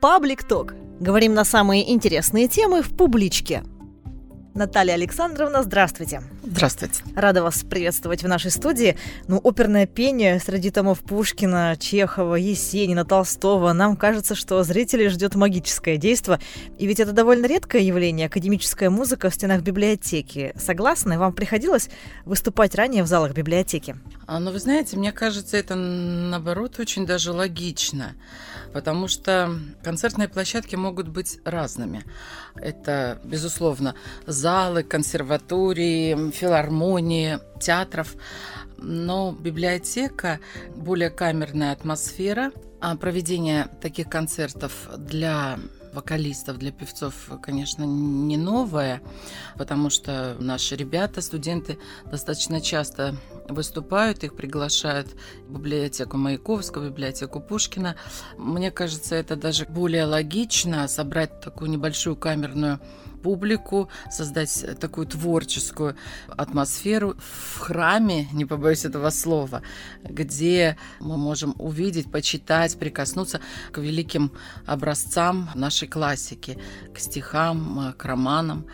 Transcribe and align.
Паблик 0.00 0.44
Ток. 0.44 0.74
Говорим 1.00 1.34
на 1.34 1.44
самые 1.44 1.92
интересные 1.92 2.46
темы 2.46 2.82
в 2.82 2.96
публичке. 2.96 3.64
Наталья 4.54 4.94
Александровна, 4.94 5.62
здравствуйте. 5.64 6.22
Здравствуйте. 6.44 7.02
Рада 7.14 7.42
вас 7.42 7.62
приветствовать 7.62 8.22
в 8.22 8.28
нашей 8.28 8.50
студии. 8.50 8.96
Ну, 9.26 9.40
оперное 9.42 9.86
пение 9.86 10.40
среди 10.40 10.70
томов 10.70 11.00
Пушкина, 11.00 11.76
Чехова, 11.78 12.36
Есенина, 12.36 13.04
Толстого. 13.04 13.72
Нам 13.72 13.96
кажется, 13.96 14.34
что 14.34 14.62
зрителей 14.62 15.08
ждет 15.08 15.34
магическое 15.34 15.96
действие. 15.96 16.40
И 16.78 16.86
ведь 16.86 16.98
это 16.98 17.12
довольно 17.12 17.46
редкое 17.46 17.82
явление, 17.82 18.26
академическая 18.26 18.90
музыка 18.90 19.30
в 19.30 19.34
стенах 19.34 19.62
библиотеки. 19.62 20.52
Согласны? 20.56 21.18
Вам 21.18 21.32
приходилось 21.32 21.88
выступать 22.24 22.74
ранее 22.74 23.04
в 23.04 23.06
залах 23.06 23.34
библиотеки? 23.34 23.96
А, 24.26 24.40
ну, 24.40 24.50
вы 24.50 24.58
знаете, 24.58 24.96
мне 24.96 25.12
кажется, 25.12 25.56
это, 25.56 25.74
наоборот, 25.74 26.78
очень 26.78 27.06
даже 27.06 27.32
логично, 27.32 28.14
потому 28.72 29.08
что 29.08 29.58
концертные 29.82 30.28
площадки 30.28 30.76
могут 30.76 31.08
быть 31.08 31.38
разными. 31.44 32.04
Это, 32.54 33.20
безусловно, 33.24 33.94
залы, 34.26 34.82
консерватории, 34.82 36.30
филармонии, 36.30 37.38
театров. 37.60 38.14
Но 38.76 39.32
библиотека, 39.32 40.38
более 40.76 41.10
камерная 41.10 41.72
атмосфера, 41.72 42.52
а 42.80 42.96
проведение 42.96 43.68
таких 43.80 44.08
концертов 44.08 44.88
для 44.98 45.58
вокалистов, 45.92 46.58
для 46.58 46.70
певцов, 46.70 47.14
конечно, 47.42 47.82
не 47.84 48.36
новое, 48.36 49.00
потому 49.56 49.90
что 49.90 50.36
наши 50.38 50.76
ребята, 50.76 51.20
студенты 51.20 51.78
достаточно 52.04 52.60
часто 52.60 53.16
выступают, 53.48 54.24
их 54.24 54.34
приглашают 54.36 55.08
в 55.46 55.52
библиотеку 55.52 56.16
Маяковского, 56.16 56.84
в 56.84 56.90
библиотеку 56.90 57.40
Пушкина. 57.40 57.96
Мне 58.36 58.70
кажется, 58.70 59.14
это 59.14 59.36
даже 59.36 59.64
более 59.66 60.04
логично 60.04 60.86
собрать 60.88 61.40
такую 61.40 61.70
небольшую 61.70 62.16
камерную 62.16 62.80
публику, 63.22 63.88
создать 64.10 64.78
такую 64.80 65.06
творческую 65.06 65.96
атмосферу 66.28 67.16
в 67.18 67.58
храме, 67.58 68.28
не 68.32 68.44
побоюсь 68.44 68.84
этого 68.84 69.10
слова, 69.10 69.62
где 70.02 70.76
мы 71.00 71.16
можем 71.16 71.54
увидеть, 71.58 72.10
почитать, 72.10 72.78
прикоснуться 72.78 73.40
к 73.72 73.78
великим 73.78 74.32
образцам 74.66 75.50
нашей 75.54 75.88
классики, 75.88 76.58
к 76.94 76.98
стихам, 76.98 77.94
к 77.96 78.04
романам. 78.04 78.66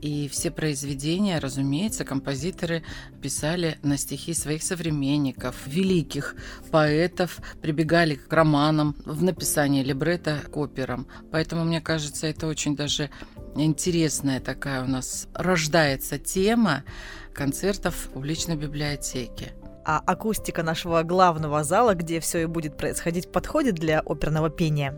И 0.00 0.28
все 0.28 0.50
произведения, 0.50 1.38
разумеется, 1.38 2.04
композиторы 2.04 2.82
писали 3.20 3.78
на 3.82 3.98
стихи 3.98 4.32
своих 4.32 4.62
современников, 4.62 5.56
великих 5.66 6.36
поэтов, 6.70 7.38
прибегали 7.60 8.14
к 8.14 8.32
романам 8.32 8.96
в 9.04 9.22
написании 9.22 9.82
либретто 9.82 10.40
к 10.50 10.56
операм. 10.56 11.06
Поэтому, 11.30 11.64
мне 11.64 11.80
кажется, 11.80 12.26
это 12.26 12.46
очень 12.46 12.76
даже 12.76 13.10
интересная 13.56 14.40
такая 14.40 14.84
у 14.84 14.86
нас 14.86 15.28
рождается 15.34 16.18
тема 16.18 16.84
концертов 17.34 17.94
в 17.94 18.08
публичной 18.10 18.56
библиотеке. 18.56 19.52
А 19.84 19.98
акустика 19.98 20.62
нашего 20.62 21.02
главного 21.02 21.64
зала, 21.64 21.94
где 21.94 22.20
все 22.20 22.42
и 22.42 22.46
будет 22.46 22.76
происходить, 22.76 23.32
подходит 23.32 23.76
для 23.76 24.00
оперного 24.00 24.50
пения? 24.50 24.96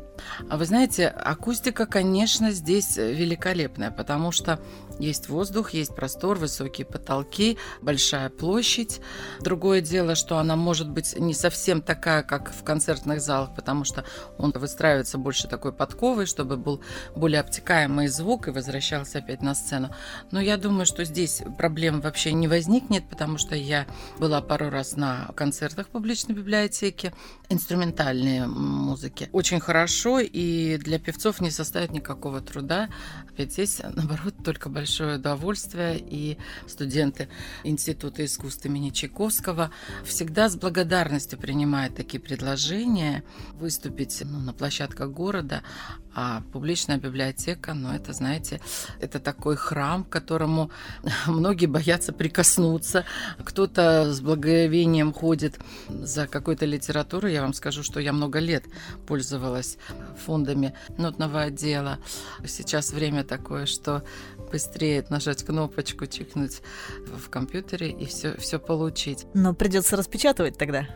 А 0.51 0.57
вы 0.57 0.65
знаете, 0.65 1.07
акустика, 1.07 1.87
конечно, 1.87 2.51
здесь 2.51 2.97
великолепная, 2.97 3.93
потому 3.93 4.33
что 4.33 4.61
есть 4.99 5.29
воздух, 5.29 5.71
есть 5.71 5.95
простор, 5.95 6.39
высокие 6.39 6.87
потолки, 6.87 7.59
большая 7.81 8.29
площадь. 8.31 9.01
Другое 9.41 9.81
дело, 9.81 10.15
что 10.15 10.39
она 10.39 10.57
может 10.57 10.89
быть 10.89 11.19
не 11.19 11.35
совсем 11.35 11.83
такая, 11.83 12.23
как 12.23 12.53
в 12.53 12.63
концертных 12.65 13.21
залах, 13.21 13.55
потому 13.55 13.85
что 13.85 14.05
он 14.39 14.53
выстраивается 14.53 15.19
больше 15.19 15.49
такой 15.49 15.73
подковой, 15.73 16.27
чтобы 16.27 16.57
был 16.57 16.83
более 17.17 17.41
обтекаемый 17.41 18.09
звук 18.09 18.49
и 18.49 18.51
возвращался 18.51 19.19
опять 19.19 19.43
на 19.43 19.55
сцену. 19.55 19.95
Но 20.31 20.41
я 20.41 20.57
думаю, 20.57 20.87
что 20.87 21.05
здесь 21.05 21.43
проблем 21.59 22.01
вообще 22.01 22.33
не 22.33 22.49
возникнет, 22.49 23.09
потому 23.09 23.39
что 23.39 23.55
я 23.55 23.87
была 24.19 24.41
пару 24.41 24.71
раз 24.71 24.97
на 24.97 25.31
концертах 25.37 25.89
в 25.89 25.91
публичной 25.91 26.35
библиотеке, 26.35 27.13
инструментальные 27.49 28.47
музыки. 28.47 29.29
Очень 29.33 29.61
хорошо, 29.61 30.21
и 30.21 30.77
для 30.79 30.99
певцов 30.99 31.41
не 31.41 31.51
составит 31.51 31.93
никакого 31.93 32.41
труда. 32.41 32.89
Ведь 33.37 33.53
здесь, 33.53 33.81
наоборот, 33.83 34.35
только 34.45 34.69
большое 34.83 35.17
удовольствие, 35.17 35.97
и 35.97 36.39
студенты 36.67 37.29
Института 37.63 38.25
искусств 38.25 38.67
имени 38.67 38.91
Чайковского 38.91 39.71
всегда 40.05 40.49
с 40.49 40.57
благодарностью 40.57 41.39
принимают 41.39 41.95
такие 41.95 42.19
предложения 42.19 43.23
выступить 43.61 44.23
ну, 44.25 44.41
на 44.41 44.53
площадках 44.53 45.11
города, 45.11 45.63
а 46.15 46.43
публичная 46.53 46.99
библиотека, 46.99 47.75
ну, 47.75 47.93
это, 47.93 48.13
знаете, 48.13 48.61
это 49.01 49.19
такой 49.19 49.57
храм, 49.57 50.05
к 50.05 50.11
которому 50.11 50.71
многие 51.27 51.67
боятся 51.67 52.13
прикоснуться. 52.13 53.05
Кто-то 53.45 54.13
с 54.13 54.21
благовением 54.21 55.13
ходит 55.13 55.59
за 55.89 56.27
какой-то 56.27 56.67
литературой. 56.67 57.33
Я 57.33 57.43
вам 57.43 57.55
скажу, 57.55 57.83
что 57.83 58.01
я 58.01 58.13
много 58.13 58.41
лет 58.41 58.65
пользовалась 59.07 59.79
фондами 60.27 60.75
нотного 60.99 61.43
отдела. 61.43 61.99
Сейчас 62.45 62.93
время 62.93 63.25
такое, 63.25 63.67
что 63.67 64.03
быстрее 64.53 65.05
нажать 65.09 65.43
кнопочку, 65.43 66.07
чихнуть 66.07 66.61
в 67.07 67.31
компьютере 67.31 67.91
и 67.91 68.05
все, 68.05 68.37
все 68.37 68.59
получить. 68.59 69.27
Но 69.35 69.55
придется 69.55 69.97
распечатывать 69.97 70.59
тогда. 70.59 70.87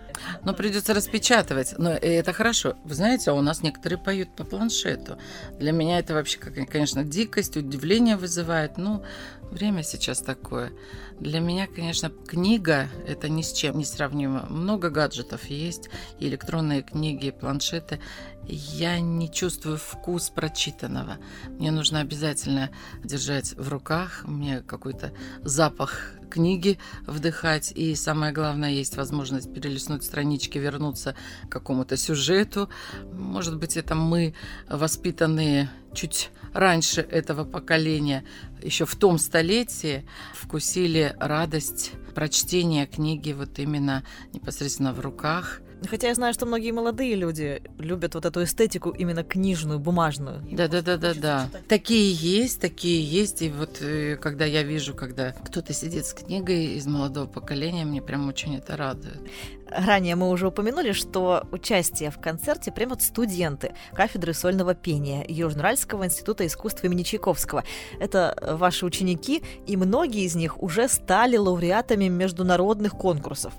Но 0.45 0.53
придется 0.53 0.95
распечатывать. 0.95 1.75
Но 1.79 1.91
это 1.91 2.33
хорошо. 2.33 2.77
Вы 2.85 2.95
знаете, 2.95 3.33
у 3.33 3.41
нас 3.41 3.63
некоторые 3.63 3.99
поют 3.99 4.37
по 4.37 4.45
планшету. 4.45 5.19
Для 5.59 5.73
меня 5.73 5.99
это 5.99 6.15
вообще, 6.15 6.39
конечно, 6.39 7.03
дикость, 7.03 7.57
удивление 7.57 8.17
вызывает. 8.17 8.77
Ну, 8.77 9.03
время 9.51 9.83
сейчас 9.83 10.21
такое. 10.21 10.73
Для 11.21 11.41
меня, 11.41 11.67
конечно, 11.67 12.11
книга– 12.11 12.89
это 13.07 13.29
ни 13.29 13.43
с 13.43 13.53
чем 13.53 13.79
не 13.79 13.85
сравнимо. 13.85 14.47
Много 14.51 14.91
гаджетов 14.91 15.47
есть, 15.47 15.89
и 16.19 16.29
электронные 16.29 16.83
книги, 16.83 17.27
и 17.27 17.31
планшеты. 17.31 18.01
Я 18.49 19.01
не 19.01 19.31
чувствую 19.31 19.79
вкус 19.79 20.31
прочитанного. 20.31 21.19
Мне 21.49 21.71
нужно 21.71 22.01
обязательно 22.01 22.71
держать 23.03 23.55
в 23.57 23.69
руках, 23.69 24.25
мне 24.25 24.61
какой-то 24.61 25.13
запах 25.43 26.13
книги 26.29 26.79
вдыхать. 27.07 27.73
И 27.73 27.95
самое 27.95 28.33
главное, 28.33 28.71
есть 28.71 28.97
возможность 28.97 29.53
перелистнуть 29.53 30.05
странички, 30.05 30.59
вернуться 30.59 31.15
к 31.49 31.53
какому-то 31.53 31.97
сюжету. 31.97 32.69
Может 33.13 33.59
быть, 33.59 33.77
это 33.77 33.95
мы, 33.95 34.35
воспитанные 34.69 35.71
чуть 35.95 36.31
раньше 36.53 37.01
этого 37.01 37.45
поколения, 37.45 38.25
еще 38.63 38.85
в 38.85 38.97
том 38.97 39.19
столетии, 39.19 40.07
вкусили 40.35 41.15
радость 41.19 41.93
прочтения 42.15 42.87
книги 42.87 43.33
вот 43.33 43.59
именно 43.59 44.05
непосредственно 44.33 44.93
в 44.93 45.01
руках– 45.01 45.61
Хотя 45.89 46.09
я 46.09 46.15
знаю, 46.15 46.35
что 46.35 46.47
многие 46.47 46.71
молодые 46.71 47.15
люди 47.15 47.63
любят 47.79 48.15
вот 48.15 48.25
эту 48.25 48.43
эстетику 48.45 48.91
именно 48.91 49.23
книжную, 49.23 49.79
бумажную. 49.79 50.43
Да, 50.51 50.69
да, 50.69 50.83
да, 50.83 50.97
да, 50.97 51.15
да. 51.15 51.51
Такие 51.69 52.13
есть, 52.13 52.61
такие 52.61 53.03
есть. 53.03 53.43
И 53.43 53.51
вот 53.51 53.83
э, 53.83 54.17
когда 54.17 54.45
я 54.45 54.63
вижу, 54.63 54.95
когда 54.95 55.33
кто-то 55.33 55.73
сидит 55.73 56.07
с 56.07 56.15
книгой 56.15 56.77
из 56.77 56.87
молодого 56.87 57.27
поколения, 57.27 57.85
мне 57.85 58.01
прям 58.01 58.29
очень 58.29 58.57
это 58.57 58.77
радует. 58.77 59.21
Ранее 59.69 60.15
мы 60.15 60.31
уже 60.31 60.49
упомянули, 60.49 60.93
что 60.93 61.47
участие 61.51 62.11
в 62.11 62.21
концерте 62.21 62.71
примут 62.71 63.03
студенты 63.03 63.75
кафедры 63.93 64.33
сольного 64.33 64.75
пения 64.75 65.25
Южноуральского 65.29 66.05
института 66.05 66.47
искусств 66.47 66.85
имени 66.85 67.03
Чайковского. 67.03 67.65
Это 67.99 68.57
ваши 68.59 68.87
ученики, 68.87 69.43
и 69.67 69.77
многие 69.77 70.25
из 70.25 70.37
них 70.37 70.63
уже 70.63 70.89
стали 70.89 71.37
лауреатами 71.37 72.07
международных 72.07 72.93
конкурсов. 72.93 73.55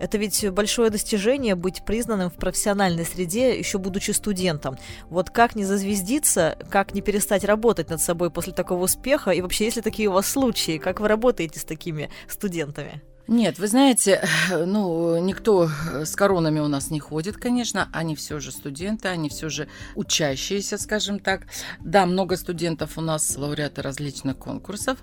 Это 0.00 0.18
ведь 0.18 0.50
большое 0.50 0.90
достижение 0.90 1.54
быть 1.54 1.84
признанным 1.84 2.30
в 2.30 2.34
профессиональной 2.34 3.04
среде, 3.04 3.56
еще 3.56 3.78
будучи 3.78 4.10
студентом. 4.10 4.78
Вот 5.10 5.30
как 5.30 5.54
не 5.54 5.64
зазвездиться, 5.64 6.58
как 6.70 6.92
не 6.94 7.02
перестать 7.02 7.44
работать 7.44 7.88
над 7.88 8.00
собой 8.00 8.30
после 8.30 8.52
такого 8.52 8.84
успеха, 8.84 9.30
и 9.30 9.40
вообще, 9.40 9.66
есть 9.66 9.76
ли 9.76 9.82
такие 9.82 10.08
у 10.08 10.12
вас 10.12 10.26
случаи, 10.26 10.78
как 10.78 10.98
вы 10.98 11.06
работаете 11.06 11.60
с 11.60 11.64
такими 11.64 12.10
студентами? 12.26 13.00
Нет, 13.28 13.58
вы 13.58 13.68
знаете, 13.68 14.22
ну, 14.50 15.18
никто 15.18 15.70
с 16.04 16.16
коронами 16.16 16.60
у 16.60 16.68
нас 16.68 16.90
не 16.90 17.00
ходит, 17.00 17.36
конечно. 17.36 17.88
Они 17.92 18.16
все 18.16 18.40
же 18.40 18.50
студенты, 18.50 19.08
они 19.08 19.28
все 19.28 19.48
же 19.48 19.68
учащиеся, 19.94 20.76
скажем 20.78 21.18
так. 21.18 21.46
Да, 21.80 22.06
много 22.06 22.36
студентов 22.36 22.98
у 22.98 23.00
нас 23.00 23.36
лауреаты 23.36 23.82
различных 23.82 24.36
конкурсов. 24.38 24.98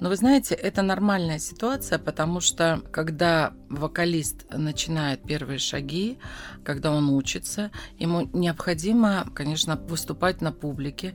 Но 0.00 0.08
вы 0.08 0.16
знаете, 0.16 0.54
это 0.54 0.82
нормальная 0.82 1.38
ситуация, 1.38 1.98
потому 1.98 2.40
что 2.40 2.82
когда 2.92 3.52
вокалист 3.68 4.46
начинает 4.50 5.22
первые 5.22 5.58
шаги, 5.58 6.18
когда 6.64 6.92
он 6.92 7.10
учится, 7.10 7.70
ему 7.98 8.28
необходимо, 8.32 9.26
конечно, 9.34 9.76
выступать 9.76 10.40
на 10.40 10.52
публике, 10.52 11.14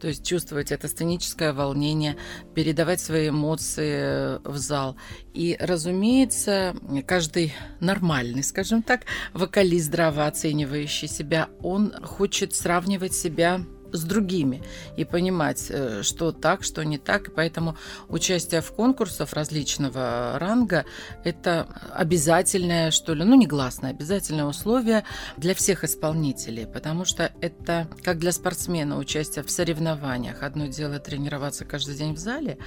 то 0.00 0.08
есть 0.08 0.26
чувствовать 0.26 0.72
это 0.72 0.88
сценическое 0.88 1.52
волнение, 1.52 2.16
передавать 2.54 3.00
свои 3.00 3.28
эмоции 3.28 4.38
в 4.46 4.56
зал. 4.56 4.96
И, 5.34 5.56
разумеется, 5.58 6.74
каждый 7.06 7.54
нормальный, 7.80 8.42
скажем 8.42 8.82
так, 8.82 9.02
вокалист, 9.32 9.86
здраво 9.86 10.26
оценивающий 10.26 11.08
себя, 11.08 11.48
он 11.60 11.92
хочет 12.02 12.54
сравнивать 12.54 13.14
себя 13.14 13.60
с 13.92 14.02
другими 14.02 14.62
и 14.96 15.04
понимать, 15.04 15.66
э, 15.70 16.02
что 16.02 16.32
так, 16.32 16.62
что 16.62 16.84
не 16.84 16.98
так. 16.98 17.28
И 17.28 17.30
поэтому 17.30 17.76
участие 18.08 18.60
в 18.60 18.72
конкурсах 18.72 19.32
различного 19.32 20.38
ранга– 20.38 20.84
это 21.24 21.66
обязательное, 21.92 22.90
что 22.90 23.14
ли, 23.14 23.24
ну, 23.24 23.34
негласное, 23.34 23.90
обязательное 23.90 24.44
условие 24.44 25.04
для 25.36 25.54
всех 25.54 25.84
исполнителей, 25.84 26.66
потому 26.66 27.04
что 27.04 27.32
это 27.40 27.88
как 28.02 28.18
для 28.18 28.32
спортсмена 28.32 28.98
участие 28.98 29.44
в 29.44 29.50
соревнованиях. 29.50 30.42
Одно 30.42 30.66
дело 30.66 30.98
тренироваться 30.98 31.64
каждый 31.64 31.94
день 31.94 32.14
в 32.14 32.18
зале, 32.18 32.58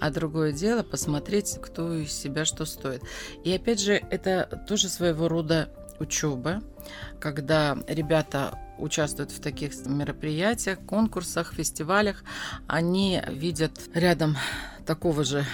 а 0.00 0.10
другое 0.10 0.52
дело 0.52 0.82
посмотреть, 0.82 1.58
кто 1.60 1.94
из 1.94 2.12
себя 2.12 2.44
что 2.44 2.64
стоит. 2.64 3.02
И 3.44 3.52
опять 3.52 3.80
же, 3.80 3.94
это 4.10 4.64
тоже 4.68 4.88
своего 4.88 5.28
рода 5.28 5.68
учеба, 5.98 6.62
когда 7.20 7.76
ребята 7.86 8.58
участвуют 8.78 9.30
в 9.30 9.40
таких 9.40 9.72
мероприятиях, 9.86 10.78
конкурсах, 10.80 11.54
фестивалях, 11.54 12.24
они 12.66 13.20
видят 13.28 13.72
рядом 13.94 14.36
такого 14.84 15.24
же 15.24 15.44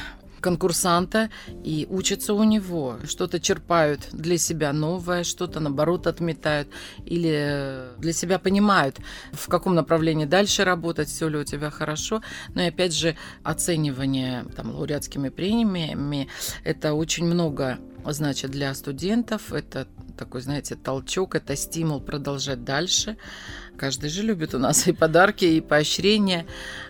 конкурсанта 0.40 1.31
и 1.62 1.87
учатся 1.88 2.34
у 2.34 2.43
него, 2.44 2.96
что-то 3.05 3.40
черпают 3.40 4.08
для 4.12 4.38
себя 4.38 4.72
новое, 4.72 5.25
что-то 5.25 5.61
наоборот 5.61 6.06
отметают 6.06 6.69
или 7.05 7.90
для 7.99 8.12
себя 8.12 8.38
понимают, 8.38 8.99
в 9.32 9.49
каком 9.49 9.75
направлении 9.75 10.25
дальше 10.25 10.64
работать, 10.64 11.08
все 11.08 11.28
ли 11.28 11.38
у 11.38 11.44
тебя 11.44 11.70
хорошо. 11.70 12.23
Но 12.55 12.62
и 12.62 12.69
опять 12.69 12.94
же 12.94 13.16
оценивание 13.43 14.44
там, 14.56 14.75
лауреатскими 14.75 15.28
премиями 15.28 16.28
это 16.64 16.94
очень 16.94 17.26
много 17.26 17.78
значит 18.06 18.50
для 18.50 18.73
студентов, 18.75 19.52
это 19.52 19.87
такой, 20.17 20.41
знаете, 20.41 20.77
толчок, 20.77 21.35
это 21.35 21.57
стимул 21.57 22.01
продолжать 22.01 22.65
дальше. 22.65 23.17
Каждый 23.77 24.11
же 24.11 24.23
любит 24.23 24.55
у 24.55 24.59
нас 24.59 24.87
и 24.89 24.93
подарки, 24.93 25.45
и 25.45 25.61
поощрения. 25.61 26.47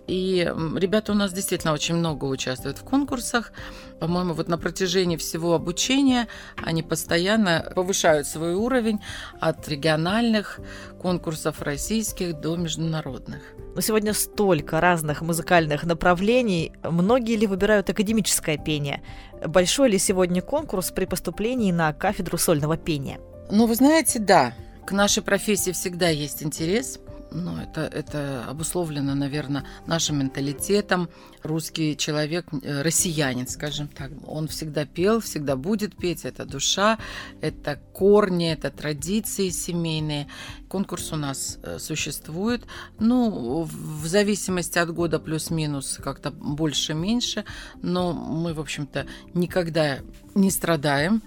И 0.07 0.53
ребята 0.77 1.13
у 1.13 1.15
нас 1.15 1.33
действительно 1.33 1.73
очень 1.73 1.95
много 1.95 2.25
участвуют 2.25 2.79
в 2.79 2.85
конкурсах. 2.85 3.53
По-моему, 4.01 4.33
вот 4.33 4.49
на 4.49 4.57
протяжении 4.57 5.17
всего 5.17 5.55
обучения 5.55 6.27
они 6.57 6.83
постоянно 6.83 7.71
повышают 7.75 8.27
свой 8.27 8.55
уровень 8.55 9.01
от 9.41 9.69
региональных 9.69 10.59
конкурсов 10.99 11.61
российских 11.61 12.41
до 12.41 12.57
международных. 12.57 13.43
Но 13.75 13.83
сегодня 13.83 14.15
столько 14.15 14.81
разных 14.81 15.21
музыкальных 15.21 15.85
направлений. 15.85 16.73
Многие 16.83 17.37
ли 17.37 17.47
выбирают 17.47 17.91
академическое 17.91 18.57
пение? 18.57 19.03
Большой 19.47 19.91
ли 19.91 19.99
сегодня 19.99 20.41
конкурс 20.41 20.91
при 20.91 21.05
поступлении 21.05 21.71
на 21.71 21.93
кафедру 21.93 22.39
сольного 22.39 22.79
пения? 22.79 23.21
Ну, 23.51 23.67
вы 23.67 23.75
знаете, 23.75 24.19
да. 24.19 24.55
К 24.87 24.93
нашей 24.93 25.23
профессии 25.23 25.73
всегда 25.73 26.09
есть 26.09 26.43
интерес. 26.43 27.01
Ну, 27.33 27.57
это, 27.57 27.83
это 27.83 28.45
обусловлено, 28.49 29.15
наверное, 29.15 29.65
нашим 29.87 30.19
менталитетом. 30.19 31.09
Русский 31.43 31.97
человек, 31.97 32.47
э, 32.53 32.83
россиянин, 32.83 33.47
скажем 33.47 33.89
так, 33.89 34.11
он 34.27 34.49
всегда 34.49 34.85
пел, 34.85 35.21
всегда 35.21 35.57
будет 35.57 35.97
петь. 35.97 36.25
Это 36.25 36.45
душа, 36.45 36.99
это 37.41 37.81
корни, 37.93 38.53
это 38.53 38.71
традиции 38.71 39.51
семейные. 39.51 40.27
Конкурс 40.69 41.13
у 41.13 41.17
нас 41.17 41.59
э, 41.63 41.79
существует. 41.79 42.67
Ну, 42.99 43.63
в 43.63 44.07
зависимости 44.07 44.79
от 44.79 44.93
года 44.93 45.19
плюс-минус 45.19 45.99
как-то 46.03 46.31
больше-меньше. 46.31 47.45
Но 47.83 48.13
мы, 48.13 48.55
в 48.55 48.61
общем-то, 48.61 49.07
никогда 49.35 50.01
не 50.35 50.51
страдаем 50.51 51.23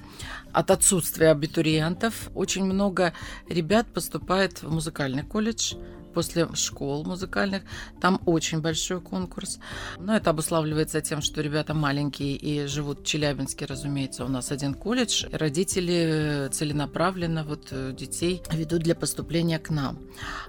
от 0.51 0.71
отсутствия 0.71 1.31
абитуриентов. 1.31 2.29
Очень 2.35 2.65
много 2.65 3.13
ребят 3.49 3.87
поступает 3.93 4.63
в 4.63 4.71
музыкальный 4.71 5.23
колледж 5.23 5.75
после 6.13 6.47
школ 6.53 7.03
музыкальных. 7.03 7.63
Там 8.01 8.21
очень 8.25 8.61
большой 8.61 9.01
конкурс. 9.01 9.59
Но 9.99 10.15
это 10.15 10.29
обуславливается 10.29 11.01
тем, 11.01 11.21
что 11.21 11.41
ребята 11.41 11.73
маленькие 11.73 12.35
и 12.35 12.65
живут 12.67 13.01
в 13.01 13.05
Челябинске, 13.05 13.65
разумеется. 13.65 14.25
У 14.25 14.27
нас 14.27 14.51
один 14.51 14.73
колледж. 14.73 15.25
Родители 15.31 16.49
целенаправленно 16.51 17.43
вот 17.43 17.67
э, 17.71 17.93
детей 17.97 18.41
ведут 18.51 18.83
для 18.83 18.95
поступления 18.95 19.59
к 19.59 19.69
нам. 19.69 19.99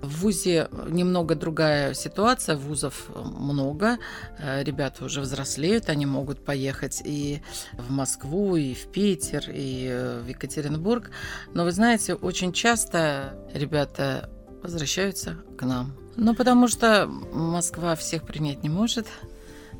В 0.00 0.20
ВУЗе 0.20 0.68
немного 0.88 1.34
другая 1.34 1.94
ситуация. 1.94 2.56
Вузов 2.56 3.08
много. 3.14 3.98
Э, 4.38 4.62
ребята 4.62 5.04
уже 5.04 5.20
взрослеют. 5.20 5.88
Они 5.88 6.06
могут 6.06 6.44
поехать 6.44 7.02
и 7.04 7.42
в 7.72 7.90
Москву, 7.90 8.56
и 8.56 8.74
в 8.74 8.86
Питер, 8.92 9.44
и 9.48 9.88
э, 9.90 10.20
в 10.20 10.28
Екатеринбург. 10.28 11.10
Но 11.54 11.64
вы 11.64 11.72
знаете, 11.72 12.14
очень 12.14 12.52
часто 12.52 13.34
ребята 13.52 14.30
возвращаются 14.64 15.36
к 15.56 15.62
нам. 15.62 15.94
Ну, 16.16 16.34
потому 16.34 16.66
что 16.68 17.06
Москва 17.06 17.94
всех 17.94 18.24
принять 18.24 18.62
не 18.62 18.68
может. 18.68 19.06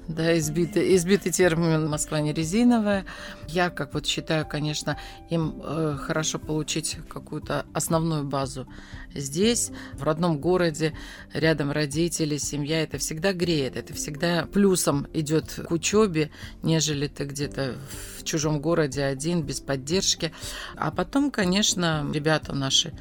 Да, 0.07 0.37
избитый, 0.39 0.95
избитый 0.97 1.33
термин 1.33 1.89
«Москва 1.89 2.21
не 2.21 2.35
резиновая». 2.35 3.07
Я, 3.49 3.71
как 3.71 3.95
вот 3.95 4.07
считаю, 4.07 4.47
конечно, 4.47 4.99
им 5.31 5.63
э, 5.65 5.97
хорошо 5.99 6.39
получить 6.39 6.99
какую-то 7.09 7.65
основную 7.73 8.25
базу 8.25 8.69
здесь, 9.15 9.71
в 9.95 10.03
родном 10.03 10.39
городе, 10.39 10.93
рядом 11.33 11.73
родители, 11.73 12.37
семья. 12.37 12.83
Это 12.83 12.99
всегда 12.99 13.33
греет, 13.33 13.77
это 13.77 13.95
всегда 13.95 14.45
плюсом 14.45 15.07
идет 15.15 15.59
к 15.67 15.71
учебе, 15.71 16.31
нежели 16.63 17.07
ты 17.07 17.25
где-то 17.25 17.75
в 18.19 18.25
чужом 18.25 18.61
городе 18.61 19.05
один, 19.05 19.43
без 19.43 19.61
поддержки. 19.61 20.33
А 20.77 20.91
потом, 20.91 21.31
конечно, 21.31 22.07
ребята 22.13 22.55
наши 22.55 22.93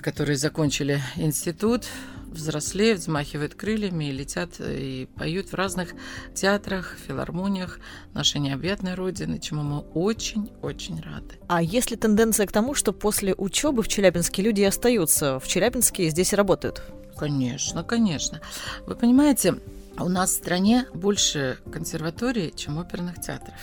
которые 0.00 0.36
закончили 0.36 1.00
институт, 1.16 1.86
взрослеют, 2.30 3.00
взмахивают 3.00 3.54
крыльями 3.54 4.06
и 4.06 4.12
летят 4.12 4.50
э, 4.58 4.78
и 4.78 5.06
поют 5.06 5.48
в 5.48 5.54
разных 5.54 5.94
театрах, 6.34 6.96
филармониях 7.06 7.80
нашей 8.14 8.40
необъятной 8.40 8.94
Родины, 8.94 9.38
чему 9.38 9.62
мы 9.62 9.78
очень-очень 9.80 11.00
рады. 11.00 11.38
А 11.48 11.62
есть 11.62 11.90
ли 11.90 11.96
тенденция 11.96 12.46
к 12.46 12.52
тому, 12.52 12.74
что 12.74 12.92
после 12.92 13.34
учебы 13.34 13.82
в 13.82 13.88
Челябинске 13.88 14.42
люди 14.42 14.62
остаются 14.62 15.38
в 15.40 15.46
Челябинске 15.46 16.06
и 16.06 16.10
здесь 16.10 16.32
работают? 16.32 16.82
Конечно, 17.16 17.82
конечно. 17.82 18.40
Вы 18.86 18.94
понимаете, 18.94 19.56
у 19.98 20.08
нас 20.08 20.30
в 20.30 20.34
стране 20.34 20.86
больше 20.94 21.58
консерваторий, 21.72 22.52
чем 22.54 22.78
оперных 22.78 23.20
театров. 23.20 23.56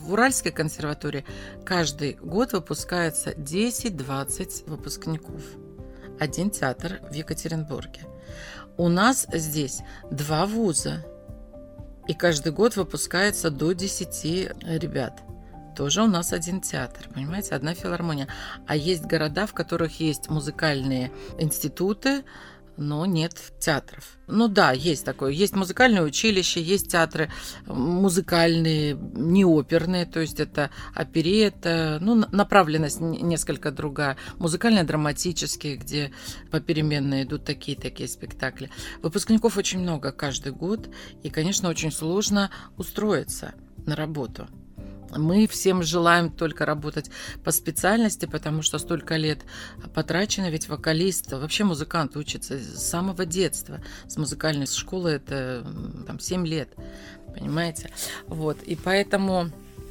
В 0.00 0.12
Уральской 0.12 0.50
консерватории 0.50 1.24
каждый 1.64 2.14
год 2.14 2.52
выпускается 2.52 3.32
10-20 3.32 4.68
выпускников. 4.68 5.42
Один 6.18 6.50
театр 6.50 7.00
в 7.10 7.12
Екатеринбурге. 7.12 8.00
У 8.76 8.88
нас 8.88 9.26
здесь 9.32 9.80
два 10.10 10.46
вуза. 10.46 11.04
И 12.08 12.14
каждый 12.14 12.52
год 12.52 12.76
выпускается 12.76 13.50
до 13.50 13.72
10 13.72 14.24
ребят. 14.80 15.20
Тоже 15.76 16.02
у 16.02 16.06
нас 16.06 16.32
один 16.32 16.60
театр, 16.60 17.06
понимаете, 17.14 17.54
одна 17.54 17.74
филармония. 17.74 18.26
А 18.66 18.76
есть 18.76 19.04
города, 19.04 19.46
в 19.46 19.52
которых 19.52 20.00
есть 20.00 20.28
музыкальные 20.28 21.12
институты, 21.38 22.24
но 22.80 23.04
нет 23.06 23.52
театров. 23.60 24.18
Ну 24.26 24.48
да, 24.48 24.72
есть 24.72 25.04
такое. 25.04 25.30
Есть 25.32 25.54
музыкальное 25.54 26.02
училище, 26.02 26.62
есть 26.62 26.90
театры 26.90 27.30
музыкальные, 27.66 28.94
не 28.94 29.44
оперные, 29.44 30.06
то 30.06 30.20
есть 30.20 30.40
это 30.40 30.70
оперета, 30.94 31.98
ну, 32.00 32.14
направленность 32.32 33.00
несколько 33.00 33.70
другая. 33.70 34.16
Музыкально-драматические, 34.38 35.76
где 35.76 36.12
попеременно 36.50 37.22
идут 37.22 37.44
такие-такие 37.44 38.08
спектакли. 38.08 38.70
Выпускников 39.02 39.56
очень 39.56 39.80
много 39.80 40.10
каждый 40.10 40.52
год, 40.52 40.88
и, 41.22 41.30
конечно, 41.30 41.68
очень 41.68 41.92
сложно 41.92 42.50
устроиться 42.76 43.54
на 43.86 43.94
работу. 43.94 44.48
Мы 45.16 45.46
всем 45.46 45.82
желаем 45.82 46.30
только 46.30 46.66
работать 46.66 47.10
по 47.44 47.50
специальности, 47.50 48.26
потому 48.26 48.62
что 48.62 48.78
столько 48.78 49.16
лет 49.16 49.40
потрачено, 49.94 50.50
ведь 50.50 50.68
вокалист, 50.68 51.32
вообще 51.32 51.64
музыкант 51.64 52.16
учится 52.16 52.58
с 52.58 52.88
самого 52.88 53.26
детства. 53.26 53.80
С 54.06 54.16
музыкальной 54.16 54.66
школы 54.66 55.10
это 55.10 55.66
там 56.06 56.20
7 56.20 56.46
лет, 56.46 56.74
понимаете? 57.34 57.90
Вот, 58.26 58.62
и 58.62 58.76
поэтому 58.76 59.50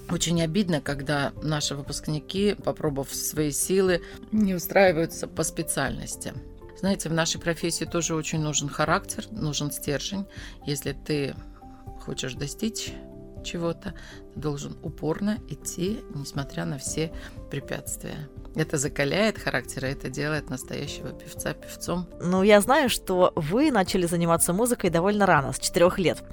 очень 0.10 0.42
обидно, 0.42 0.82
когда 0.82 1.34
наши 1.44 1.76
выпускники, 1.76 2.56
попробовав 2.56 3.14
свои 3.14 3.52
силы, 3.52 4.02
не 4.32 4.56
устраиваются 4.56 5.28
по 5.28 5.44
специальности. 5.44 6.34
Знаете, 6.80 7.10
в 7.10 7.14
нашей 7.14 7.42
профессии 7.42 7.86
тоже 7.86 8.16
очень 8.16 8.40
нужен 8.40 8.70
характер, 8.70 9.26
нужен 9.32 9.70
стержень. 9.72 10.26
Если 10.66 10.94
ты 10.94 11.36
хочешь 12.00 12.34
достичь 12.36 12.94
чего-то, 13.44 13.94
ты 14.34 14.40
должен 14.40 14.78
упорно 14.84 15.40
идти, 15.50 16.02
несмотря 16.14 16.66
на 16.66 16.78
все 16.78 17.12
препятствия. 17.50 18.30
Это 18.56 18.78
закаляет 18.78 19.38
характер, 19.38 19.86
и 19.86 19.90
это 19.90 20.10
делает 20.10 20.50
настоящего 20.50 21.10
певца 21.10 21.54
певцом. 21.54 22.08
Ну, 22.20 22.42
я 22.44 22.62
знаю, 22.62 22.90
что 22.90 23.32
вы 23.36 23.72
начали 23.72 24.06
заниматься 24.08 24.54
музыкой 24.54 24.90
довольно 24.90 25.26
рано, 25.26 25.54
с 25.54 25.60
четырех 25.60 26.00
лет. 26.00 26.24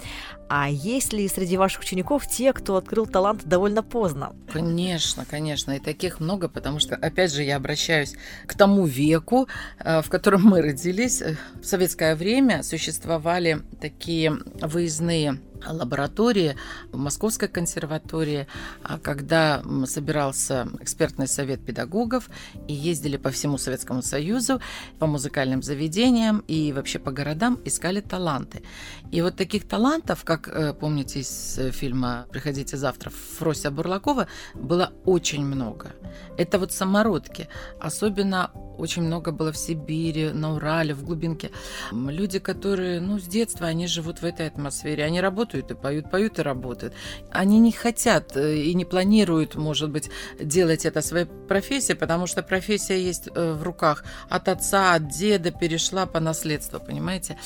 А 0.49 0.69
есть 0.69 1.13
ли 1.13 1.27
среди 1.27 1.57
ваших 1.57 1.81
учеников 1.81 2.27
те, 2.27 2.53
кто 2.53 2.77
открыл 2.77 3.05
талант 3.05 3.45
довольно 3.45 3.83
поздно? 3.83 4.35
Конечно, 4.51 5.25
конечно, 5.29 5.73
и 5.73 5.79
таких 5.79 6.19
много, 6.19 6.49
потому 6.49 6.79
что, 6.79 6.95
опять 6.95 7.33
же, 7.33 7.43
я 7.43 7.57
обращаюсь 7.57 8.15
к 8.45 8.55
тому 8.55 8.85
веку, 8.85 9.47
э, 9.79 10.01
в 10.01 10.09
котором 10.09 10.43
мы 10.43 10.61
родились. 10.61 11.21
В 11.61 11.65
советское 11.65 12.15
время 12.15 12.63
существовали 12.63 13.59
такие 13.79 14.31
выездные 14.61 15.39
лаборатории 15.65 16.55
в 16.91 16.97
Московской 16.97 17.47
консерватории, 17.47 18.47
а 18.83 18.99
когда 18.99 19.63
собирался 19.85 20.67
экспертный 20.79 21.27
совет 21.27 21.63
педагогов 21.65 22.29
и 22.67 22.73
ездили 22.73 23.17
по 23.17 23.29
всему 23.29 23.57
Советскому 23.57 24.01
Союзу, 24.01 24.59
по 24.99 25.07
музыкальным 25.07 25.61
заведениям 25.61 26.43
и 26.47 26.73
вообще 26.73 26.99
по 26.99 27.11
городам 27.11 27.59
искали 27.65 28.01
таланты. 28.01 28.63
И 29.11 29.21
вот 29.21 29.35
таких 29.35 29.67
талантов, 29.67 30.23
как 30.23 30.47
э, 30.47 30.73
помните 30.73 31.19
из 31.19 31.57
э, 31.57 31.71
фильма 31.71 32.27
«Приходите 32.31 32.77
завтра» 32.77 33.11
Фрося 33.37 33.71
Бурлакова, 33.71 34.27
было 34.53 34.91
очень 35.05 35.45
много. 35.45 35.91
Это 36.37 36.59
вот 36.59 36.71
самородки. 36.71 37.47
Особенно 37.79 38.51
очень 38.77 39.03
много 39.03 39.31
было 39.31 39.51
в 39.51 39.57
Сибири, 39.57 40.31
на 40.31 40.55
Урале, 40.55 40.93
в 40.93 41.03
глубинке. 41.03 41.51
Люди, 41.91 42.39
которые, 42.39 42.99
ну, 42.99 43.19
с 43.19 43.23
детства, 43.23 43.67
они 43.67 43.87
живут 43.87 44.21
в 44.21 44.25
этой 44.25 44.47
атмосфере. 44.47 45.03
Они 45.03 45.21
работают 45.21 45.71
и 45.71 45.75
поют, 45.75 46.11
поют 46.11 46.39
и 46.39 46.41
работают. 46.41 46.93
Они 47.31 47.59
не 47.59 47.71
хотят 47.71 48.37
э, 48.37 48.57
и 48.57 48.73
не 48.73 48.85
планируют, 48.85 49.55
может 49.55 49.89
быть, 49.89 50.09
делать 50.39 50.85
это 50.85 51.01
своей 51.01 51.25
профессией, 51.25 51.97
потому 51.97 52.27
что 52.27 52.43
профессия 52.43 53.01
есть 53.01 53.29
э, 53.33 53.53
в 53.53 53.63
руках 53.63 54.03
от 54.29 54.47
отца, 54.47 54.93
от 54.93 55.07
деда, 55.09 55.51
перешла 55.51 56.05
по 56.05 56.19
наследству, 56.19 56.79
понимаете? 56.79 57.37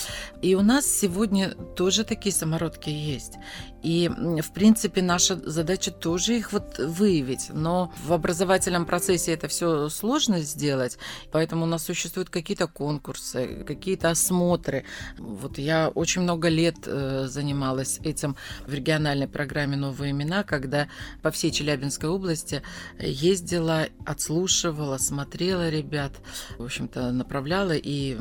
И 0.42 0.56
у 0.56 0.62
нас 0.62 0.86
сегодня 0.86 1.52
тоже 1.76 2.04
такие 2.04 2.34
самородки 2.34 2.90
есть. 2.90 3.34
И, 3.84 4.10
в 4.10 4.52
принципе, 4.54 5.02
наша 5.02 5.36
задача 5.36 5.92
тоже 5.92 6.38
их 6.38 6.54
вот 6.54 6.78
выявить. 6.78 7.50
Но 7.52 7.92
в 8.06 8.14
образовательном 8.14 8.86
процессе 8.86 9.34
это 9.34 9.48
все 9.48 9.90
сложно 9.90 10.40
сделать, 10.42 10.98
поэтому 11.32 11.64
у 11.64 11.68
нас 11.68 11.84
существуют 11.84 12.30
какие-то 12.30 12.68
конкурсы, 12.68 13.64
какие-то 13.68 14.10
осмотры. 14.12 14.86
Вот 15.18 15.58
я 15.58 15.90
очень 15.90 16.22
много 16.22 16.48
лет 16.48 16.78
э, 16.86 17.26
занималась 17.28 18.00
этим 18.04 18.36
в 18.68 18.74
региональной 18.74 19.28
программе 19.28 19.78
«Новые 19.78 20.12
имена», 20.12 20.44
когда 20.44 20.88
по 21.22 21.32
всей 21.32 21.52
Челябинской 21.52 22.10
области 22.10 22.62
ездила, 23.00 23.88
отслушивала, 24.06 24.98
смотрела 24.98 25.70
ребят, 25.70 26.12
в 26.58 26.64
общем-то, 26.64 27.12
направляла, 27.12 27.74
и 27.74 28.18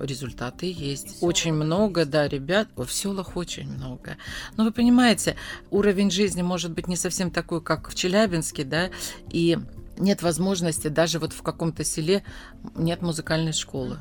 результаты 0.00 0.70
есть. 0.70 1.18
Очень 1.20 1.54
много, 1.54 2.04
да, 2.04 2.28
ребят, 2.28 2.68
в 2.76 2.88
селах 2.88 3.36
очень 3.36 3.68
много. 3.68 4.16
Но 4.56 4.64
вы 4.64 4.72
понимаете, 4.72 4.97
понимаете, 4.98 5.36
уровень 5.70 6.10
жизни 6.10 6.42
может 6.42 6.72
быть 6.72 6.88
не 6.88 6.96
совсем 6.96 7.30
такой, 7.30 7.62
как 7.62 7.88
в 7.88 7.94
Челябинске, 7.94 8.64
да, 8.64 8.90
и 9.30 9.56
нет 9.96 10.22
возможности 10.22 10.88
даже 10.88 11.20
вот 11.20 11.32
в 11.32 11.40
каком-то 11.42 11.84
селе 11.84 12.24
нет 12.74 13.00
музыкальной 13.00 13.52
школы. 13.52 13.96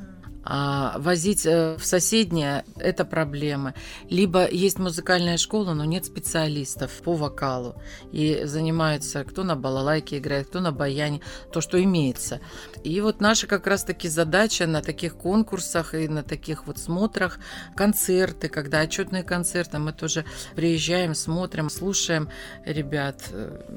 А 0.50 0.98
возить 1.00 1.46
э, 1.46 1.76
в 1.76 1.86
соседнее– 1.86 2.64
это 2.78 3.04
проблема. 3.04 3.74
Либо 4.10 4.50
есть 4.50 4.80
музыкальная 4.80 5.36
школа, 5.36 5.74
но 5.74 5.84
нет 5.84 6.06
специалистов 6.06 6.90
по 7.04 7.16
вокалу. 7.16 7.76
И 8.14 8.44
занимаются 8.46 9.26
кто 9.26 9.44
на 9.44 9.58
балалайке 9.58 10.20
играет, 10.20 10.48
кто 10.48 10.62
на 10.62 10.72
баяне, 10.72 11.20
то, 11.52 11.60
что 11.60 11.84
имеется. 11.84 12.40
И 12.86 13.02
вот 13.02 13.20
наша 13.20 13.46
как 13.46 13.68
раз-таки 13.68 14.08
задача 14.08 14.68
на 14.68 14.82
таких 14.82 15.18
конкурсах 15.18 15.94
и 15.94 16.08
на 16.08 16.24
таких 16.24 16.66
вот 16.66 16.78
смотрах, 16.78 17.40
концерты, 17.76 18.48
когда 18.48 18.80
отчетные 18.80 19.24
концерты, 19.24 19.80
мы 19.80 19.92
тоже 19.92 20.24
приезжаем, 20.56 21.14
смотрим, 21.14 21.70
слушаем 21.70 22.30
ребят. 22.64 23.22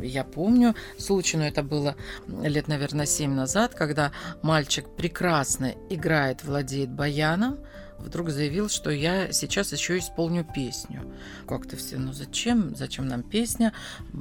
Я 0.01 0.23
помню 0.23 0.77
случай, 0.99 1.37
но 1.37 1.49
это 1.49 1.65
было 1.65 1.97
лет, 2.29 2.69
наверное, 2.69 3.07
семь 3.07 3.35
назад, 3.35 3.75
когда 3.75 4.13
мальчик 4.43 4.87
прекрасно 4.97 5.75
играет 5.89 6.45
в 6.45 6.60
владеет 6.61 6.91
баяном, 6.91 7.59
вдруг 8.01 8.31
заявил, 8.31 8.69
что 8.69 8.91
я 8.91 9.33
сейчас 9.33 9.73
еще 9.73 9.99
исполню 9.99 10.45
песню. 10.45 11.03
Как-то 11.47 11.77
все, 11.77 11.99
ну 11.99 12.13
зачем? 12.13 12.75
Зачем 12.75 13.07
нам 13.07 13.23
песня? 13.23 13.73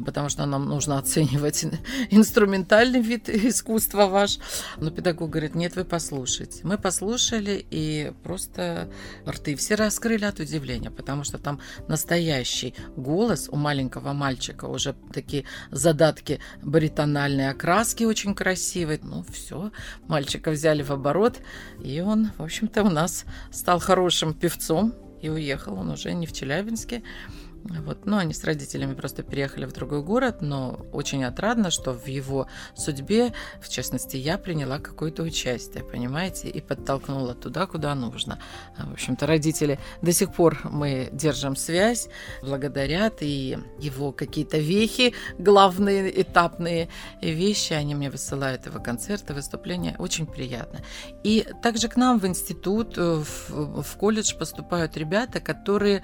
Потому 0.05 0.29
что 0.29 0.45
нам 0.45 0.65
нужно 0.65 0.97
оценивать 0.97 1.65
инструментальный 2.09 3.01
вид 3.01 3.29
искусства 3.29 4.07
ваш. 4.07 4.39
Но 4.77 4.91
педагог 4.91 5.29
говорит, 5.29 5.55
нет, 5.55 5.75
вы 5.75 5.85
послушайте. 5.85 6.61
Мы 6.63 6.77
послушали 6.77 7.65
и 7.69 8.13
просто 8.23 8.89
рты 9.27 9.55
все 9.55 9.75
раскрыли 9.75 10.25
от 10.25 10.39
удивления, 10.39 10.91
потому 10.91 11.23
что 11.23 11.37
там 11.37 11.59
настоящий 11.87 12.73
голос 12.95 13.49
у 13.51 13.55
маленького 13.55 14.13
мальчика, 14.13 14.65
уже 14.65 14.95
такие 15.13 15.45
задатки 15.71 16.39
баритональные 16.61 17.51
окраски 17.51 18.03
очень 18.03 18.35
красивые. 18.35 18.99
Ну 19.03 19.23
все, 19.31 19.71
мальчика 20.07 20.51
взяли 20.51 20.83
в 20.83 20.91
оборот, 20.91 21.39
и 21.83 22.01
он, 22.01 22.31
в 22.37 22.43
общем-то, 22.43 22.83
у 22.83 22.89
нас 22.89 23.25
стал 23.51 23.68
стал 23.69 23.79
хорошим 23.79 24.33
певцом 24.33 24.95
и 25.21 25.29
уехал. 25.29 25.77
Он 25.77 25.91
уже 25.91 26.11
не 26.13 26.25
в 26.25 26.33
Челябинске. 26.33 27.03
Вот, 27.63 28.05
ну, 28.05 28.17
они 28.17 28.33
с 28.33 28.43
родителями 28.43 28.93
просто 28.93 29.21
переехали 29.21 29.65
в 29.65 29.73
другой 29.73 30.01
город, 30.01 30.41
но 30.41 30.85
очень 30.91 31.23
отрадно, 31.23 31.71
что 31.71 31.91
в 31.91 32.07
его 32.07 32.47
судьбе, 32.75 33.33
в 33.61 33.69
частности, 33.69 34.15
я 34.17 34.37
приняла 34.37 34.79
какое-то 34.79 35.23
участие, 35.23 35.83
понимаете, 35.83 36.49
и 36.49 36.61
подтолкнула 36.61 37.35
туда, 37.35 37.67
куда 37.67 37.93
нужно. 37.95 38.39
А, 38.77 38.85
в 38.85 38.93
общем-то, 38.93 39.27
родители 39.27 39.79
до 40.01 40.13
сих 40.13 40.33
пор 40.33 40.59
мы 40.63 41.09
держим 41.11 41.55
связь, 41.55 42.07
благодарят, 42.41 43.21
и 43.21 43.57
его 43.77 44.11
какие-то 44.11 44.57
вехи, 44.57 45.13
главные 45.37 46.21
этапные 46.21 46.89
вещи, 47.21 47.73
они 47.73 47.93
мне 47.93 48.09
высылают 48.09 48.65
его 48.65 48.79
концерты, 48.79 49.33
выступления, 49.33 49.95
очень 49.99 50.25
приятно. 50.25 50.79
И 51.23 51.45
также 51.61 51.87
к 51.89 51.97
нам 51.97 52.19
в 52.19 52.25
институт, 52.25 52.97
в, 52.97 53.83
в 53.83 53.97
колледж 53.97 54.33
поступают 54.35 54.97
ребята, 54.97 55.39
которые 55.39 56.03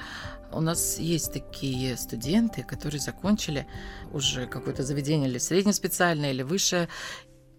у 0.52 0.62
нас 0.62 1.00
есть 1.00 1.34
такие 1.34 1.98
студенты, 1.98 2.64
которые 2.64 3.00
закончили 3.00 3.68
уже 4.14 4.48
какое-то 4.48 4.84
заведение 4.84 5.30
или 5.30 5.38
среднеспециальное, 5.38 6.32
или 6.32 6.44
высшее, 6.44 6.88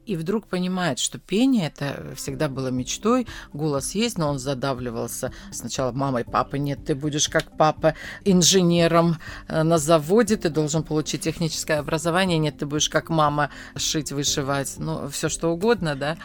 и 0.06 0.16
вдруг 0.16 0.46
понимает, 0.46 0.98
что 0.98 1.18
пение 1.18 1.66
это 1.66 2.14
всегда 2.14 2.48
было 2.48 2.68
мечтой, 2.68 3.26
голос 3.52 3.94
есть, 3.94 4.18
но 4.18 4.28
он 4.28 4.38
задавливался. 4.38 5.32
Сначала 5.50 5.90
мамой, 5.92 6.24
папой, 6.24 6.60
нет, 6.60 6.84
ты 6.86 6.94
будешь 6.94 7.28
как 7.28 7.56
папа 7.56 7.94
инженером 8.24 9.16
э, 9.48 9.64
на 9.64 9.78
заводе, 9.78 10.36
ты 10.36 10.48
должен 10.48 10.84
получить 10.84 11.22
техническое 11.22 11.80
образование, 11.80 12.38
нет, 12.38 12.58
ты 12.58 12.66
будешь 12.66 12.88
как 12.88 13.08
мама 13.08 13.50
шить, 13.76 14.12
вышивать, 14.12 14.74
ну, 14.78 15.08
все 15.08 15.28
что 15.28 15.48
угодно, 15.48 15.96
да. 15.96 16.16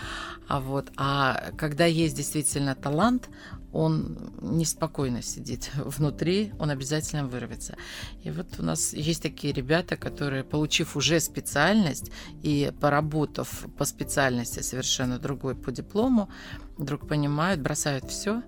А 0.51 0.59
вот, 0.59 0.91
а 0.97 1.51
когда 1.55 1.85
есть 1.85 2.17
действительно 2.17 2.75
талант, 2.75 3.29
он 3.71 4.33
неспокойно 4.41 5.21
сидит 5.21 5.71
внутри, 5.75 6.51
он 6.59 6.69
обязательно 6.71 7.25
вырвется. 7.25 7.77
И 8.21 8.31
вот 8.31 8.59
у 8.59 8.63
нас 8.63 8.91
есть 8.91 9.23
такие 9.23 9.53
ребята, 9.53 9.95
которые, 9.95 10.43
получив 10.43 10.97
уже 10.97 11.21
специальность 11.21 12.11
и 12.43 12.73
поработав 12.81 13.65
по 13.77 13.85
специальности 13.85 14.59
совершенно 14.59 15.19
другой 15.19 15.55
по 15.55 15.71
диплому, 15.71 16.29
вдруг 16.77 17.07
понимают, 17.07 17.61
бросают 17.61 18.03
все. 18.09 18.43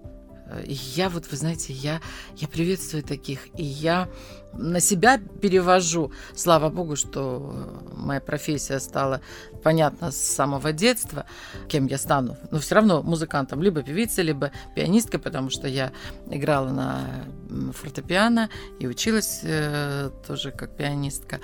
И 0.66 0.74
я 0.74 1.10
вот, 1.10 1.30
вы 1.32 1.38
знаете, 1.38 1.74
я, 1.74 2.02
я 2.36 2.48
приветствую 2.48 3.04
таких, 3.04 3.48
и 3.58 3.64
я 3.64 4.10
на 4.54 4.80
себя 4.80 5.18
перевожу. 5.18 6.12
Слава 6.36 6.70
богу, 6.70 6.96
что 6.96 7.82
моя 7.96 8.22
профессия 8.22 8.80
стала 8.80 9.22
понятна 9.64 10.12
с 10.12 10.18
самого 10.18 10.72
детства, 10.72 11.26
кем 11.68 11.88
я 11.88 11.98
стану. 11.98 12.38
Но 12.52 12.60
все 12.60 12.76
равно 12.76 13.02
музыкантом, 13.02 13.64
либо 13.64 13.82
певицей, 13.82 14.24
либо 14.24 14.52
пианисткой, 14.76 15.20
потому 15.20 15.50
что 15.50 15.68
я 15.68 15.92
играла 16.30 16.70
на 16.70 17.08
фортепиано 17.74 18.50
и 18.80 18.88
училась 18.88 19.40
э, 19.44 20.12
тоже 20.28 20.52
как 20.52 20.76
пианистка. 20.76 21.40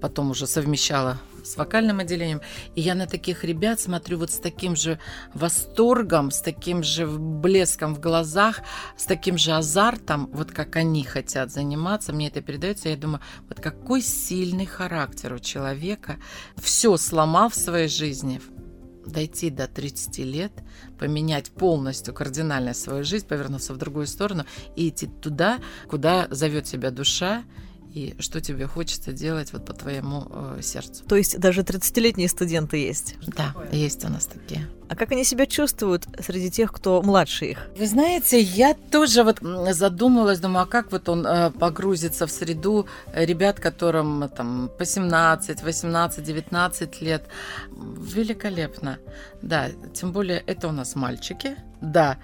Потом 0.00 0.30
уже 0.30 0.46
совмещала 0.46 1.18
с 1.46 1.56
вокальным 1.56 2.00
отделением. 2.00 2.40
И 2.74 2.80
я 2.80 2.94
на 2.94 3.06
таких 3.06 3.44
ребят 3.44 3.80
смотрю 3.80 4.18
вот 4.18 4.30
с 4.30 4.38
таким 4.38 4.76
же 4.76 4.98
восторгом, 5.34 6.30
с 6.30 6.40
таким 6.40 6.82
же 6.82 7.06
блеском 7.06 7.94
в 7.94 8.00
глазах, 8.00 8.60
с 8.96 9.04
таким 9.04 9.38
же 9.38 9.52
азартом, 9.52 10.28
вот 10.32 10.50
как 10.50 10.76
они 10.76 11.04
хотят 11.04 11.50
заниматься. 11.50 12.12
Мне 12.12 12.28
это 12.28 12.40
передается. 12.40 12.88
Я 12.88 12.96
думаю, 12.96 13.20
вот 13.48 13.60
какой 13.60 14.02
сильный 14.02 14.66
характер 14.66 15.32
у 15.32 15.38
человека. 15.38 16.16
Все 16.56 16.96
сломал 16.96 17.48
в 17.48 17.54
своей 17.54 17.88
жизни, 17.88 18.40
дойти 19.06 19.50
до 19.50 19.66
30 19.66 20.18
лет, 20.18 20.52
поменять 20.98 21.50
полностью 21.50 22.12
кардинально 22.14 22.74
свою 22.74 23.04
жизнь, 23.04 23.26
повернуться 23.26 23.72
в 23.72 23.78
другую 23.78 24.06
сторону 24.06 24.44
и 24.74 24.88
идти 24.88 25.06
туда, 25.06 25.58
куда 25.88 26.26
зовет 26.30 26.66
себя 26.66 26.90
душа, 26.90 27.44
и 27.96 28.14
что 28.18 28.42
тебе 28.42 28.66
хочется 28.66 29.10
делать 29.12 29.54
вот 29.54 29.64
по 29.64 29.72
твоему 29.72 30.26
э, 30.28 30.58
сердцу. 30.62 31.02
То 31.04 31.16
есть 31.16 31.40
даже 31.40 31.62
30-летние 31.62 32.28
студенты 32.28 32.76
есть? 32.76 33.16
Да, 33.26 33.54
есть 33.72 34.04
у 34.04 34.08
нас 34.10 34.26
такие. 34.26 34.68
А 34.88 34.94
как 34.94 35.12
они 35.12 35.24
себя 35.24 35.46
чувствуют 35.46 36.06
среди 36.20 36.50
тех, 36.50 36.72
кто 36.72 37.02
младше 37.02 37.46
их? 37.46 37.58
Вы 37.76 37.86
знаете, 37.86 38.40
я 38.40 38.74
тоже 38.74 39.24
вот 39.24 39.38
задумалась, 39.72 40.38
думаю, 40.38 40.64
а 40.64 40.66
как 40.66 40.92
вот 40.92 41.08
он 41.08 41.26
э, 41.26 41.50
погрузится 41.50 42.26
в 42.26 42.30
среду 42.30 42.86
ребят, 43.12 43.58
которым 43.58 44.28
там 44.28 44.70
по 44.78 44.84
17, 44.84 45.62
18, 45.62 46.24
19 46.24 47.02
лет. 47.02 47.24
Великолепно. 47.70 48.98
Да, 49.42 49.68
тем 49.92 50.12
более 50.12 50.42
это 50.46 50.68
у 50.68 50.72
нас 50.72 50.94
мальчики. 50.94 51.56
Да. 51.80 52.18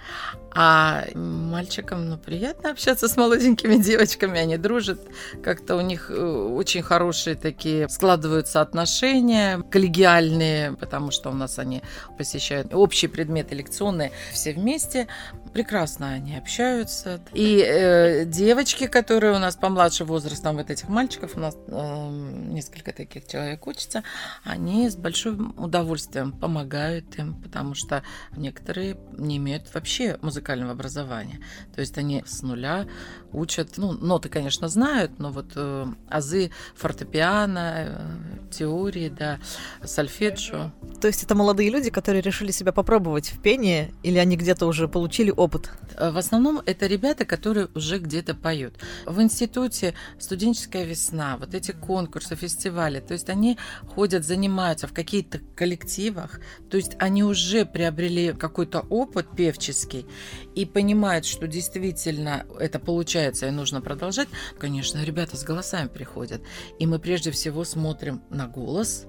А 0.54 1.04
мальчикам, 1.14 2.09
ну, 2.09 2.19
приятно 2.19 2.71
общаться 2.71 3.09
с 3.09 3.16
молоденькими 3.16 3.76
девочками, 3.83 4.38
они 4.38 4.59
дружат, 4.59 5.00
как-то 5.42 5.76
у 5.76 5.81
них 5.81 6.11
э, 6.11 6.14
очень 6.14 6.83
хорошие 6.83 7.37
такие 7.37 7.88
складываются 7.88 8.61
отношения, 8.61 9.62
коллегиальные, 9.71 10.73
потому 10.73 11.11
что 11.11 11.31
у 11.31 11.35
нас 11.35 11.59
они 11.59 11.83
посещают 12.19 12.51
общие 12.73 13.09
предметы 13.09 13.54
лекционные 13.54 14.12
все 14.32 14.52
вместе, 14.52 15.09
прекрасно 15.52 16.09
они 16.09 16.37
общаются. 16.37 17.21
И 17.32 17.62
э, 17.66 18.25
девочки, 18.25 18.87
которые 18.87 19.35
у 19.35 19.38
нас 19.38 19.56
помладше 19.56 20.04
возрастом 20.04 20.56
вот 20.56 20.71
этих 20.71 20.88
мальчиков, 20.88 21.37
у 21.37 21.40
нас 21.40 21.56
э, 21.66 22.09
несколько 22.49 22.92
таких 22.92 23.26
человек 23.26 23.66
учатся, 23.66 24.02
они 24.44 24.88
с 24.88 24.97
большим 24.97 25.54
удовольствием 25.56 26.32
помогают 26.32 27.18
им, 27.18 27.35
потому 27.42 27.75
что 27.75 28.02
некоторые 28.37 28.97
не 29.16 29.37
имеют 29.37 29.73
вообще 29.75 30.18
музыкального 30.23 30.73
образования. 30.73 31.40
То 31.75 31.80
есть 31.80 31.99
они 31.99 32.23
с 32.26 32.42
нуля 32.42 32.87
учат, 33.32 33.76
ну, 33.76 33.92
ноты, 33.92 34.28
конечно, 34.28 34.68
знают, 34.68 35.18
но 35.18 35.30
вот 35.30 35.52
э, 35.56 35.87
азы 36.09 36.50
фортепиано, 36.75 37.75
э, 37.87 38.50
теории, 38.50 39.09
да, 39.09 39.38
сольфеджио. 39.85 40.71
То 41.00 41.09
есть 41.09 41.23
это 41.23 41.35
молодые 41.35 41.71
люди, 41.71 41.90
которые 41.90 42.23
решили 42.23 42.50
себя 42.50 42.73
попробовать 42.73 43.32
в 43.32 43.40
пении, 43.40 43.92
или 44.02 44.18
они 44.18 44.37
где-то 44.37 44.66
уже 44.66 44.88
получили 44.88 45.30
опыт? 45.42 45.70
Э, 45.96 46.11
в 46.11 46.18
основном 46.18 46.62
это 46.64 46.87
ребята, 46.87 47.25
которые 47.25 47.68
уже 47.75 47.99
где-то 47.99 48.34
поют. 48.34 48.75
В 49.06 49.20
институте 49.20 49.94
студенческая 50.18 50.84
весна, 50.84 51.37
вот 51.37 51.54
эти 51.54 51.72
конкурсы, 51.72 52.37
фестивали, 52.37 53.00
то 53.00 53.12
есть 53.12 53.28
они 53.28 53.58
ходят, 53.94 54.25
занимаются 54.25 54.87
в 54.87 54.92
каких-то 54.92 55.40
коллективах, 55.56 56.40
то 56.70 56.76
есть 56.76 56.96
они 56.99 57.25
уже 57.25 57.64
приобрели 57.64 58.32
какой-то 58.32 58.80
опыт 58.90 59.26
певческий 59.37 60.06
и 60.54 60.64
понимают, 60.64 61.25
что 61.26 61.46
действительно 61.46 62.46
это 62.58 62.78
получается 62.78 63.49
и 63.49 63.50
нужно 63.50 63.80
продолжать. 63.80 64.28
Конечно, 64.58 65.02
ребята 65.04 65.37
с 65.37 65.44
голосами 65.44 65.88
приходят, 65.88 66.42
и 66.78 66.87
мы 66.87 66.99
прежде 66.99 67.30
всего 67.30 67.64
смотрим 67.64 68.22
на 68.30 68.46
голос, 68.46 69.06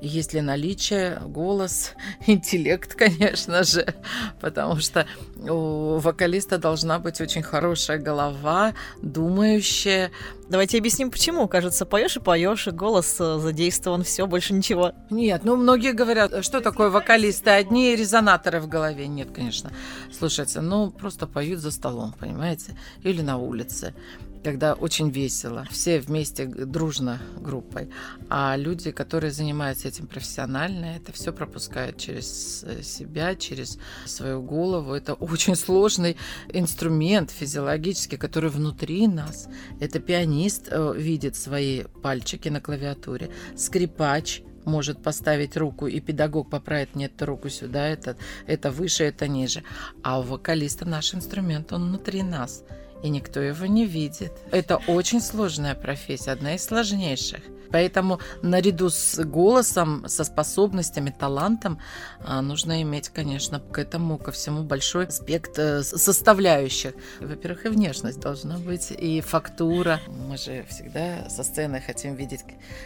есть 0.00 0.32
ли 0.32 0.40
наличие, 0.40 1.20
голос, 1.26 1.92
интеллект, 2.26 2.94
конечно 2.94 3.62
же, 3.64 3.94
потому 4.40 4.76
что 4.76 5.06
у 5.36 5.98
вокалиста 5.98 6.58
должна 6.58 6.98
быть 6.98 7.20
очень 7.20 7.42
хорошая 7.42 7.98
голова, 7.98 8.74
думающая. 9.02 10.10
Давайте 10.48 10.78
объясним, 10.78 11.10
почему. 11.10 11.46
Кажется, 11.48 11.86
поешь 11.86 12.16
и 12.16 12.20
поешь, 12.20 12.66
и 12.66 12.70
голос 12.72 13.16
э, 13.20 13.38
задействован, 13.38 14.02
все, 14.02 14.26
больше 14.26 14.52
ничего. 14.52 14.92
Нет, 15.08 15.44
ну 15.44 15.56
многие 15.56 15.92
говорят, 15.92 16.44
что 16.44 16.60
такое 16.60 16.90
вокалисты? 16.90 17.50
Одни 17.50 17.94
резонаторы 17.94 18.60
в 18.60 18.68
голове. 18.68 19.06
Нет, 19.06 19.28
конечно. 19.32 19.70
Слушайте, 20.12 20.60
ну 20.60 20.90
просто 20.90 21.26
поют 21.26 21.60
за 21.60 21.70
столом, 21.70 22.14
понимаете? 22.18 22.76
Или 23.02 23.22
на 23.22 23.38
улице 23.38 23.94
когда 24.42 24.74
очень 24.74 25.10
весело, 25.10 25.66
все 25.70 26.00
вместе 26.00 26.46
дружно 26.46 27.20
группой. 27.40 27.90
А 28.28 28.56
люди, 28.56 28.90
которые 28.90 29.30
занимаются 29.30 29.88
этим 29.88 30.06
профессионально, 30.06 30.96
это 30.96 31.12
все 31.12 31.32
пропускают 31.32 31.98
через 31.98 32.64
э, 32.64 32.82
себя, 32.82 33.34
через 33.34 33.78
свою 34.06 34.42
голову. 34.42 34.94
Это 34.94 35.14
очень 35.14 35.56
сложный 35.56 36.16
инструмент 36.52 37.30
физиологический, 37.30 38.18
который 38.18 38.50
внутри 38.50 39.06
нас. 39.06 39.48
Это 39.78 40.00
пианист 40.00 40.68
э, 40.70 40.94
видит 40.96 41.36
свои 41.36 41.84
пальчики 42.02 42.48
на 42.48 42.60
клавиатуре, 42.60 43.30
скрипач 43.56 44.42
может 44.64 45.02
поставить 45.02 45.56
руку, 45.56 45.86
и 45.86 46.00
педагог 46.00 46.50
поправит, 46.50 46.94
нет, 46.94 47.20
руку 47.22 47.48
сюда, 47.48 47.88
это, 47.88 48.16
это 48.46 48.70
выше, 48.70 49.04
это 49.04 49.26
ниже. 49.26 49.62
А 50.02 50.20
у 50.20 50.22
вокалиста 50.22 50.86
наш 50.86 51.14
инструмент, 51.14 51.72
он 51.72 51.88
внутри 51.88 52.22
нас– 52.22 52.62
и 53.02 53.08
никто 53.08 53.40
его 53.40 53.66
не 53.66 53.86
видит. 53.86 54.32
Это 54.50 54.78
очень 54.86 55.20
сложная 55.20 55.74
профессия, 55.74 56.32
одна 56.32 56.54
из 56.54 56.64
сложнейших. 56.64 57.40
Поэтому 57.72 58.18
наряду 58.42 58.90
с 58.90 59.22
голосом, 59.24 60.04
со 60.08 60.24
способностями, 60.24 61.14
талантом 61.16 61.80
а, 62.24 62.42
нужно 62.42 62.82
иметь, 62.82 63.10
конечно, 63.10 63.60
к 63.60 63.78
этому, 63.78 64.18
ко 64.18 64.32
всему 64.32 64.64
большой 64.64 65.06
аспект 65.06 65.58
э, 65.58 65.82
составляющих. 65.82 66.94
Во-первых, 67.20 67.66
и 67.66 67.68
внешность 67.68 68.20
должна 68.20 68.58
быть, 68.58 68.90
и 68.90 69.20
фактура. 69.20 70.00
Мы 70.08 70.36
же 70.36 70.64
всегда 70.68 71.28
со 71.28 71.44
сцены 71.44 71.80
хотим 71.80 72.14
видеть 72.14 72.40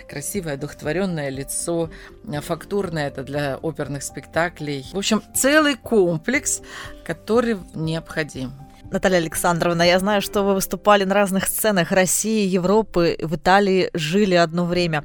красивое, 0.08 0.54
одухотворенное 0.54 1.30
лицо. 1.30 1.90
Фактурное 2.24 3.08
это 3.08 3.22
для 3.22 3.56
оперных 3.56 4.02
спектаклей. 4.02 4.86
В 4.92 4.98
общем, 4.98 5.22
целый 5.34 5.76
комплекс, 5.76 6.60
который 7.04 7.56
необходим. 7.74 8.52
Наталья 8.94 9.18
Александровна, 9.18 9.82
я 9.82 9.98
знаю, 9.98 10.22
что 10.22 10.44
вы 10.44 10.54
выступали 10.54 11.02
на 11.02 11.14
разных 11.14 11.48
сценах 11.48 11.90
России, 11.90 12.46
Европы, 12.46 13.16
в 13.20 13.34
Италии 13.34 13.90
жили 13.92 14.36
одно 14.36 14.66
время. 14.66 15.04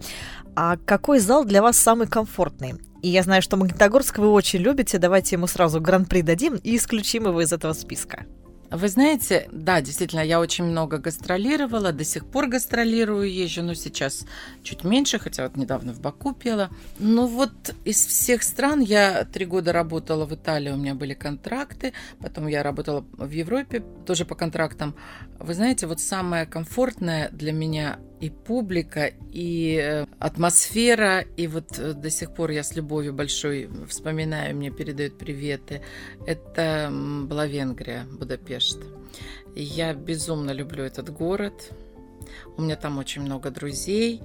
А 0.56 0.78
какой 0.78 1.18
зал 1.18 1.44
для 1.44 1.64
вас 1.64 1.76
самый 1.76 2.06
комфортный? 2.08 2.76
И 3.02 3.10
я 3.10 3.24
знаю, 3.24 3.42
что 3.42 3.58
Магнитогорск 3.58 4.20
вы 4.20 4.30
очень 4.30 4.60
любите. 4.60 5.00
Давайте 5.00 5.38
ему 5.38 5.48
сразу 5.48 5.82
гран-при 5.82 6.22
дадим 6.22 6.58
и 6.58 6.76
исключим 6.76 7.26
его 7.26 7.42
из 7.42 7.52
этого 7.52 7.74
списка. 7.74 8.26
Вы 8.72 8.88
знаете, 8.88 9.50
да, 9.52 9.82
действительно, 9.82 10.22
я 10.22 10.40
очень 10.40 10.64
много 10.64 11.00
гастролировала, 11.00 11.92
до 11.92 12.04
сих 12.04 12.26
пор 12.26 12.48
гастролирую, 12.48 13.32
езжу, 13.32 13.64
но 13.64 13.74
сейчас 13.74 14.26
чуть 14.62 14.84
меньше, 14.84 15.18
хотя 15.18 15.44
вот 15.44 15.58
недавно 15.58 15.92
в 15.92 16.00
Баку 16.00 16.34
пела. 16.34 16.70
Ну 17.00 17.26
вот 17.26 17.74
из 17.84 18.06
всех 18.06 18.44
стран 18.44 18.82
я 18.82 19.26
три 19.26 19.46
года 19.46 19.74
работала 19.74 20.26
в 20.26 20.36
Италии, 20.36 20.72
у 20.72 20.78
меня 20.78 20.94
были 20.94 21.16
контракты, 21.16 21.94
потом 22.20 22.46
я 22.48 22.62
работала 22.62 23.04
в 23.14 23.32
Европе 23.32 23.84
тоже 24.06 24.26
по 24.26 24.36
контрактам. 24.36 24.96
Вы 25.40 25.56
знаете, 25.56 25.88
вот 25.88 26.00
самое 26.00 26.46
комфортное 26.46 27.30
для 27.30 27.52
меня 27.52 28.00
и 28.20 28.30
публика, 28.30 29.12
и 29.32 29.80
э, 29.82 30.06
атмосфера, 30.20 31.22
и 31.38 31.48
вот 31.48 31.80
э, 31.80 31.94
до 31.94 32.10
сих 32.10 32.34
пор 32.34 32.52
я 32.52 32.64
с 32.64 32.76
любовью 32.76 33.14
большой 33.14 33.70
вспоминаю, 33.88 34.56
мне 34.56 34.72
передают 34.72 35.18
приветы. 35.18 35.82
Это 36.26 36.92
была 36.92 37.48
Венгрия, 37.48 38.06
Будапешт. 38.12 38.80
Я 39.56 39.94
безумно 39.94 40.52
люблю 40.52 40.84
этот 40.84 41.10
город. 41.10 41.72
У 42.58 42.62
меня 42.62 42.76
там 42.76 42.98
очень 42.98 43.22
много 43.22 43.52
друзей 43.52 44.22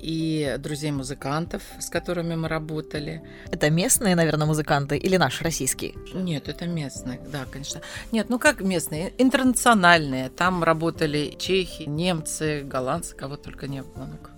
и 0.00 0.56
друзей-музыкантов, 0.58 1.62
с 1.80 1.90
которыми 1.90 2.34
мы 2.34 2.48
работали. 2.48 3.22
Это 3.50 3.70
местные, 3.70 4.14
наверное, 4.16 4.46
музыканты 4.46 4.96
или 4.96 5.16
наши 5.16 5.44
российские? 5.44 5.94
Нет, 6.14 6.48
это 6.48 6.66
местные, 6.66 7.20
да, 7.30 7.44
конечно. 7.50 7.80
Нет, 8.12 8.30
ну 8.30 8.38
как 8.38 8.60
местные? 8.60 9.12
Интернациональные. 9.18 10.30
Там 10.30 10.64
работали 10.64 11.34
чехи, 11.38 11.82
немцы, 11.82 12.62
голландцы, 12.62 13.14
кого 13.14 13.36
только 13.36 13.66
не 13.66 13.82
было. 13.82 14.06
Ну 14.06 14.18
как. 14.18 14.34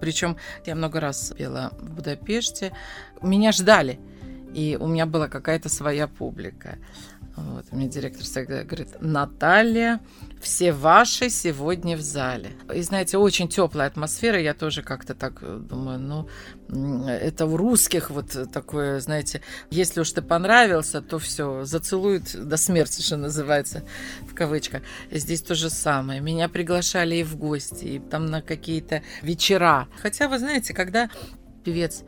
Причем 0.00 0.36
я 0.66 0.74
много 0.74 0.98
раз 1.00 1.32
пела 1.36 1.72
в 1.78 1.90
Будапеште. 1.90 2.72
Меня 3.22 3.52
ждали, 3.52 4.00
и 4.54 4.76
у 4.80 4.86
меня 4.86 5.06
была 5.06 5.28
какая-то 5.28 5.68
своя 5.68 6.08
публика. 6.08 6.78
Вот, 7.48 7.72
мне 7.72 7.88
директор 7.88 8.22
всегда 8.22 8.64
говорит, 8.64 8.88
Наталья, 9.00 10.00
все 10.40 10.72
ваши 10.72 11.30
сегодня 11.30 11.96
в 11.96 12.00
зале. 12.00 12.50
И 12.74 12.82
знаете, 12.82 13.18
очень 13.18 13.48
теплая 13.48 13.88
атмосфера. 13.88 14.40
Я 14.40 14.54
тоже 14.54 14.82
как-то 14.82 15.14
так 15.14 15.38
э, 15.42 15.58
думаю, 15.58 15.98
ну, 15.98 17.06
это 17.08 17.46
у 17.46 17.56
русских 17.56 18.10
вот 18.10 18.36
такое, 18.52 19.00
знаете, 19.00 19.42
если 19.70 20.00
уж 20.00 20.10
ты 20.12 20.22
понравился, 20.22 21.00
то 21.00 21.18
все, 21.18 21.64
зацелуют 21.64 22.34
до 22.34 22.56
смерти, 22.56 23.02
что 23.02 23.16
называется, 23.16 23.82
в 24.30 24.34
кавычках. 24.34 24.82
Здесь 25.10 25.42
то 25.42 25.54
же 25.54 25.70
самое. 25.70 26.20
Меня 26.20 26.48
приглашали 26.48 27.16
и 27.16 27.24
в 27.24 27.36
гости, 27.36 27.84
и 27.84 27.98
там 27.98 28.26
на 28.26 28.42
какие-то 28.42 29.02
вечера. 29.22 29.88
Хотя, 30.02 30.28
вы 30.28 30.38
знаете, 30.38 30.74
когда 30.74 31.10
певец 31.64 32.02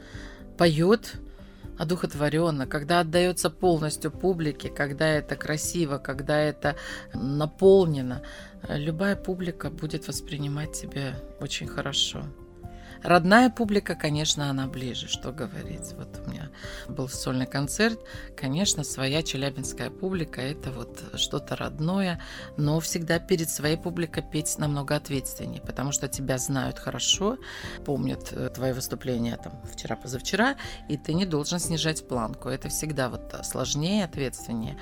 поет, 0.59 1.15
одухотворенно, 1.83 2.67
когда 2.67 3.01
отдается 3.01 3.51
полностью 3.51 4.13
публике, 4.13 4.69
когда 4.71 5.09
это 5.09 5.35
красиво, 5.35 5.99
когда 5.99 6.39
это 6.39 6.77
наполнено, 7.13 8.23
любая 8.69 9.17
публика 9.17 9.69
будет 9.69 10.07
воспринимать 10.07 10.73
тебя 10.73 11.17
очень 11.41 11.67
хорошо. 11.67 12.25
Родная 13.03 13.51
публика, 13.51 13.95
конечно, 13.95 14.49
она 14.49 14.67
ближе, 14.67 15.09
что 15.09 15.33
говорить. 15.33 15.93
Вот 15.97 16.21
у 16.25 16.31
меня 16.31 16.51
был 16.89 17.09
сольный 17.09 17.47
концерт, 17.47 17.99
конечно, 18.37 18.85
своя 18.85 19.23
челябинская 19.23 19.91
публика– 19.91 20.41
это 20.43 20.71
вот 20.71 21.03
что-то 21.17 21.57
родное, 21.57 22.21
но 22.57 22.79
всегда 22.81 23.19
перед 23.19 23.51
своей 23.51 23.77
публикой 23.77 24.23
петь 24.23 24.57
намного 24.59 24.95
ответственнее, 24.97 25.61
потому 25.61 25.93
что 25.93 26.09
тебя 26.09 26.39
знают 26.39 26.79
хорошо, 26.79 27.39
помнят 27.85 28.33
э, 28.33 28.51
твои 28.51 28.73
выступления 28.73 29.37
там 29.37 29.61
вчера-позавчера, 29.65 30.57
и 30.89 30.97
ты 30.97 31.15
не 31.15 31.27
должен 31.27 31.59
снижать 31.59 32.07
планку. 32.07 32.49
Это 32.49 32.69
всегда 32.69 33.09
вот 33.09 33.35
сложнее, 33.45 34.05
ответственнее. 34.05 34.79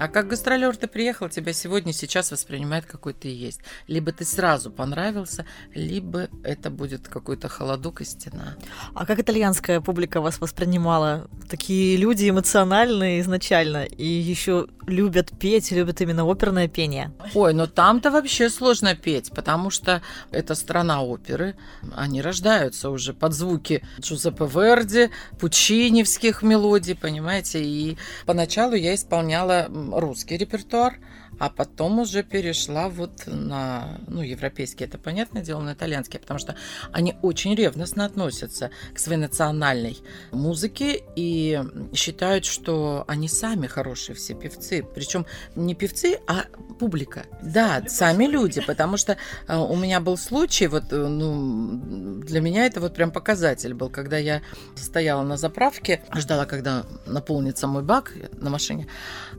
А 0.00 0.08
как 0.08 0.28
гастролер 0.28 0.74
ты 0.78 0.86
приехал, 0.86 1.28
тебя 1.28 1.52
сегодня, 1.52 1.92
сейчас 1.92 2.32
воспринимает 2.32 2.86
какой 2.86 3.12
ты 3.12 3.28
есть. 3.28 3.60
Либо 3.86 4.12
ты 4.12 4.24
сразу 4.24 4.70
понравился, 4.70 5.44
либо 5.74 6.28
это 6.42 6.70
будет 6.70 7.06
какой-то 7.06 7.48
холодок 7.48 8.00
и 8.00 8.06
стена. 8.06 8.56
А 8.94 9.04
как 9.04 9.18
итальянская 9.18 9.82
публика 9.82 10.22
вас 10.22 10.40
воспринимала? 10.40 11.28
Такие 11.50 11.98
люди 11.98 12.30
эмоциональные 12.30 13.20
изначально 13.20 13.84
и 13.84 14.06
еще 14.06 14.68
любят 14.86 15.32
петь, 15.38 15.70
любят 15.70 16.00
именно 16.00 16.24
оперное 16.24 16.66
пение. 16.66 17.12
Ой, 17.34 17.52
ну 17.52 17.66
там-то 17.66 18.10
вообще 18.10 18.48
сложно 18.48 18.94
петь, 18.94 19.30
потому 19.32 19.68
что 19.68 20.00
это 20.30 20.54
страна 20.54 21.02
оперы. 21.02 21.56
Они 21.94 22.22
рождаются 22.22 22.88
уже 22.88 23.12
под 23.12 23.34
звуки 23.34 23.82
Джузеппе 24.00 24.46
Верди, 24.46 25.10
пучиневских 25.38 26.42
мелодий, 26.42 26.96
понимаете? 26.96 27.62
И 27.62 27.98
поначалу 28.24 28.74
я 28.74 28.94
исполняла 28.94 29.68
русский 29.94 30.36
репертуар, 30.36 30.98
а 31.38 31.48
потом 31.48 31.98
уже 32.00 32.22
перешла 32.22 32.88
вот 32.88 33.22
на, 33.26 33.98
ну, 34.08 34.22
европейский, 34.22 34.84
это 34.84 34.98
понятное 34.98 35.42
дело, 35.42 35.60
на 35.60 35.72
итальянский, 35.72 36.18
потому 36.18 36.38
что 36.38 36.54
они 36.92 37.16
очень 37.22 37.54
ревностно 37.54 38.04
относятся 38.04 38.70
к 38.94 38.98
своей 38.98 39.20
национальной 39.20 39.98
музыке 40.32 41.02
и 41.16 41.62
считают, 41.94 42.44
что 42.44 43.04
они 43.08 43.28
сами 43.28 43.66
хорошие 43.66 44.16
все 44.16 44.34
певцы, 44.34 44.84
причем 44.94 45.26
не 45.54 45.74
певцы, 45.74 46.18
а 46.26 46.44
публика. 46.78 47.24
Да, 47.42 47.82
сами 47.88 48.24
люди, 48.24 48.60
потому 48.66 48.96
что 48.96 49.16
э, 49.46 49.56
у 49.56 49.76
меня 49.76 50.00
был 50.00 50.16
случай, 50.16 50.66
вот, 50.66 50.92
э, 50.92 50.96
ну, 50.96 52.20
для 52.22 52.40
меня 52.40 52.66
это 52.66 52.80
вот 52.80 52.94
прям 52.94 53.10
показатель 53.10 53.74
был, 53.74 53.90
когда 53.90 54.18
я 54.18 54.42
стояла 54.76 55.22
на 55.22 55.36
заправке, 55.36 56.02
ждала, 56.14 56.46
когда 56.46 56.84
наполнится 57.06 57.66
мой 57.66 57.82
бак 57.82 58.12
на 58.32 58.50
машине, 58.50 58.86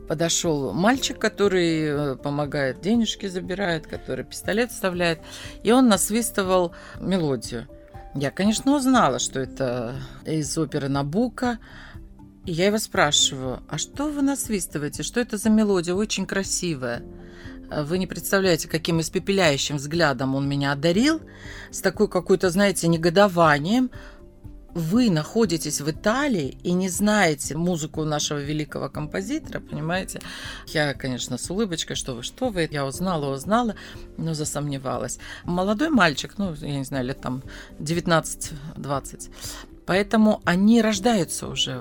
подошел 0.08 0.72
мальчик, 0.72 1.18
который 1.18 1.81
э, 1.82 2.16
помогает, 2.16 2.80
денежки 2.80 3.26
забирает, 3.26 3.86
который 3.86 4.24
пистолет 4.24 4.70
вставляет, 4.70 5.20
и 5.62 5.72
он 5.72 5.88
насвистывал 5.88 6.72
мелодию. 7.00 7.68
Я, 8.14 8.30
конечно, 8.30 8.76
узнала, 8.76 9.18
что 9.18 9.40
это 9.40 9.94
из 10.26 10.56
оперы 10.58 10.88
Набука. 10.88 11.58
И 12.44 12.52
я 12.52 12.66
его 12.66 12.78
спрашиваю, 12.78 13.62
а 13.68 13.78
что 13.78 14.08
вы 14.08 14.20
насвистываете? 14.20 15.02
Что 15.02 15.20
это 15.20 15.36
за 15.36 15.48
мелодия? 15.48 15.94
Очень 15.94 16.26
красивая. 16.26 17.02
Вы 17.70 17.98
не 17.98 18.06
представляете, 18.06 18.68
каким 18.68 19.00
испепеляющим 19.00 19.76
взглядом 19.76 20.34
он 20.34 20.46
меня 20.46 20.72
одарил, 20.72 21.22
с 21.70 21.80
такой 21.80 22.08
какой-то, 22.08 22.50
знаете, 22.50 22.86
негодованием 22.86 23.90
вы 24.74 25.10
находитесь 25.10 25.80
в 25.80 25.90
Италии 25.90 26.58
и 26.62 26.72
не 26.72 26.88
знаете 26.88 27.56
музыку 27.56 28.04
нашего 28.04 28.38
великого 28.38 28.88
композитора, 28.88 29.60
понимаете? 29.60 30.20
Я, 30.68 30.94
конечно, 30.94 31.38
с 31.38 31.50
улыбочкой, 31.50 31.96
что 31.96 32.14
вы, 32.14 32.22
что 32.22 32.48
вы, 32.48 32.68
я 32.70 32.86
узнала, 32.86 33.32
узнала, 33.32 33.74
но 34.16 34.34
засомневалась. 34.34 35.18
Молодой 35.44 35.90
мальчик, 35.90 36.34
ну, 36.38 36.54
я 36.54 36.78
не 36.78 36.84
знаю, 36.84 37.06
лет 37.06 37.20
там 37.20 37.42
19-20, 37.78 39.30
Поэтому 39.86 40.40
они 40.44 40.80
рождаются 40.80 41.48
уже 41.48 41.78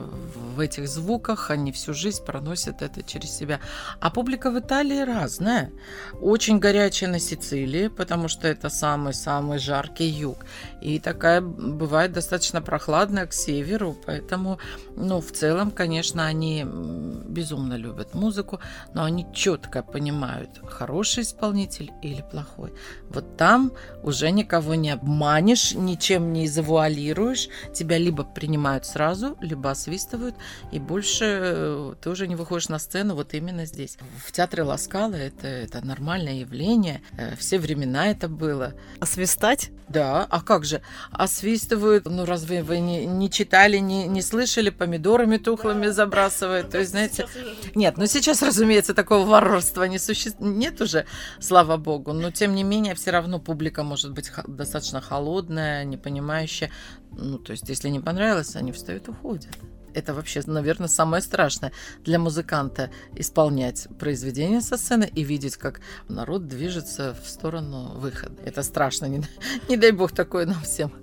в 0.56 0.60
этих 0.60 0.88
звуках, 0.88 1.52
они 1.52 1.72
всю 1.72 1.94
жизнь 1.94 2.24
проносят 2.26 2.82
это 2.82 3.04
через 3.04 3.32
себя. 3.32 3.60
А 4.00 4.10
публика 4.10 4.50
в 4.52 4.60
Италии 4.60 5.02
разная. 5.02 5.72
Очень 6.20 6.60
горячая 6.60 7.10
на 7.10 7.20
Сицилии, 7.20 7.88
потому 7.88 8.28
что 8.28 8.48
это 8.48 8.70
самый-самый 8.70 9.60
жаркий 9.60 10.08
юг. 10.08 10.46
И 10.82 11.00
такая 11.00 11.42
бывает 11.42 12.12
достаточно 12.12 12.62
прохладная 12.62 13.28
к 13.28 13.34
северу, 13.34 13.96
поэтому, 14.06 14.58
ну, 14.96 15.22
в 15.22 15.32
целом, 15.32 15.72
конечно, 15.72 16.26
они 16.26 16.66
безумно 16.66 17.76
любят 17.76 18.16
музыку, 18.16 18.60
но 18.94 19.04
они 19.04 19.28
четко 19.34 19.84
понимают, 19.84 20.50
хороший 20.68 21.24
исполнитель 21.24 21.92
или 22.02 22.24
плохой. 22.32 22.74
Вот 23.10 23.38
там 23.38 23.72
уже 24.04 24.32
никого 24.32 24.76
не 24.76 24.90
обманешь, 24.90 25.74
ничем 25.74 26.34
не 26.34 26.48
завуалируешь, 26.48 27.48
тебя 27.92 27.98
либо 27.98 28.24
принимают 28.24 28.86
сразу, 28.86 29.38
либо 29.42 29.70
освистывают, 29.70 30.36
и 30.72 30.80
больше 30.80 31.26
э, 31.26 31.94
ты 32.02 32.10
уже 32.10 32.26
не 32.28 32.36
выходишь 32.36 32.70
на 32.70 32.80
сцену 32.80 33.16
вот 33.16 33.34
именно 33.34 33.66
здесь. 33.66 33.98
В 34.26 34.32
театре 34.32 34.64
Ласкала 34.64 35.16
это, 35.16 35.48
это 35.48 35.86
нормальное 35.86 36.36
явление, 36.36 37.02
э, 37.18 37.36
все 37.36 37.60
времена 37.60 38.08
это 38.08 38.30
было. 38.30 38.74
Освистать? 39.02 39.72
Да, 39.90 40.26
а 40.30 40.42
как 40.42 40.64
же? 40.64 40.82
Освистывают, 41.12 42.06
ну 42.06 42.24
разве 42.24 42.64
вы 42.64 42.80
не, 42.80 43.06
не 43.06 43.30
читали, 43.30 43.78
не, 43.78 44.08
не 44.08 44.22
слышали, 44.22 44.70
помидорами 44.70 45.36
тухлыми 45.36 45.88
забрасывают, 45.88 46.70
то 46.70 46.78
есть, 46.80 46.92
знаете... 46.92 47.28
Нет, 47.76 47.98
ну 47.98 48.06
сейчас, 48.06 48.42
разумеется, 48.42 48.94
такого 48.94 49.26
варварства 49.26 49.84
не 49.84 50.00
существует, 50.00 50.56
нет 50.56 50.80
уже, 50.80 51.06
слава 51.42 51.76
богу, 51.76 52.14
но 52.14 52.32
тем 52.32 52.56
не 52.56 52.64
менее 52.64 52.96
все 52.96 53.12
равно 53.12 53.40
публика 53.40 53.84
может 53.84 54.14
быть 54.14 54.32
достаточно 54.48 55.02
холодная, 55.02 55.84
не 55.84 55.98
понимающая, 55.98 56.72
ну, 57.12 57.38
то 57.38 57.52
есть, 57.52 57.70
если 57.70 57.90
не 57.90 58.00
понравилось, 58.00 58.56
они 58.56 58.72
встают 58.72 59.08
и 59.08 59.12
уходят. 59.12 59.50
Это 59.94 60.14
вообще, 60.14 60.42
наверное, 60.46 60.88
самое 60.88 61.22
страшное 61.22 61.72
для 62.04 62.18
музыканта 62.18 62.92
исполнять 63.16 63.88
произведение 64.00 64.62
со 64.62 64.78
сцены 64.78 65.10
и 65.14 65.24
видеть, 65.24 65.58
как 65.58 65.82
народ 66.08 66.48
движется 66.48 67.16
в 67.22 67.28
сторону 67.28 68.00
выхода. 68.00 68.42
Это 68.46 68.64
страшно, 68.64 69.08
не, 69.08 69.22
не 69.70 69.78
дай 69.78 69.92
бог 69.92 70.14
такое 70.14 70.46
нам 70.46 70.62
всем 70.62 70.94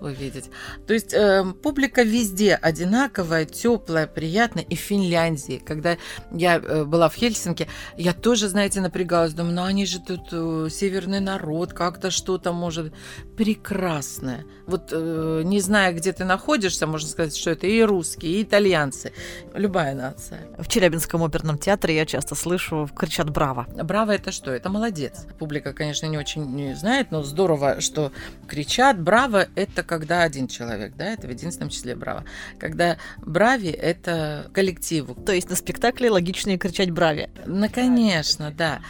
увидеть. 0.00 0.50
То 0.86 0.94
есть 0.94 1.12
э, 1.12 1.44
публика 1.62 2.02
везде 2.02 2.54
одинаковая, 2.54 3.44
теплая, 3.44 4.06
приятная. 4.06 4.64
И 4.64 4.76
в 4.76 4.80
Финляндии, 4.80 5.62
когда 5.64 5.96
я 6.30 6.56
э, 6.56 6.84
была 6.84 7.08
в 7.08 7.14
Хельсинки, 7.14 7.68
я 7.96 8.12
тоже, 8.12 8.48
знаете, 8.48 8.80
напрягалась. 8.80 9.32
Думаю, 9.32 9.54
ну 9.54 9.64
они 9.64 9.86
же 9.86 10.00
тут 10.00 10.28
э, 10.32 10.68
северный 10.70 11.20
народ, 11.20 11.72
как-то 11.72 12.10
что-то 12.10 12.52
может 12.52 12.92
прекрасное. 13.36 14.44
Вот 14.66 14.90
э, 14.92 15.42
не 15.44 15.60
зная, 15.60 15.92
где 15.92 16.12
ты 16.12 16.24
находишься, 16.24 16.86
можно 16.86 17.08
сказать, 17.08 17.36
что 17.36 17.50
это 17.50 17.66
и 17.66 17.82
русские, 17.82 18.32
и 18.32 18.42
итальянцы, 18.42 19.12
любая 19.54 19.94
нация. 19.94 20.40
В 20.58 20.68
Челябинском 20.68 21.22
оперном 21.22 21.58
театре 21.58 21.96
я 21.96 22.06
часто 22.06 22.34
слышу, 22.34 22.88
кричат 22.94 23.30
«Браво!». 23.30 23.66
«Браво»— 23.82 24.10
это 24.12 24.32
что? 24.32 24.50
Это 24.50 24.68
молодец. 24.68 25.26
Публика, 25.38 25.72
конечно, 25.72 26.06
не 26.06 26.18
очень 26.18 26.74
знает, 26.74 27.10
но 27.10 27.22
здорово, 27.22 27.80
что 27.80 28.12
кричат. 28.48 29.00
«Браво!»— 29.00 29.46
это 29.54 29.82
когда 29.86 30.22
один 30.22 30.48
человек, 30.48 30.94
да, 30.96 31.06
это 31.06 31.26
в 31.26 31.30
единственном 31.30 31.70
числе 31.70 31.94
браво. 31.94 32.24
Когда 32.58 32.98
брави— 33.18 33.68
это 33.70 34.50
коллективу. 34.52 35.14
То 35.14 35.32
есть 35.32 35.48
на 35.48 35.56
спектакле 35.56 36.10
логичнее 36.10 36.58
кричать 36.58 36.90
брави? 36.90 37.30
Ну, 37.46 37.68
конечно, 37.70 38.50
да. 38.50 38.80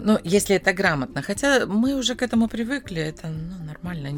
Ну, 0.00 0.18
если 0.24 0.56
это 0.56 0.72
грамотно. 0.72 1.22
Хотя 1.22 1.66
мы 1.66 1.94
уже 1.94 2.14
к 2.14 2.22
этому 2.22 2.48
привыкли, 2.48 3.02
это 3.02 3.28
ну, 3.28 3.64
нормально. 3.64 4.10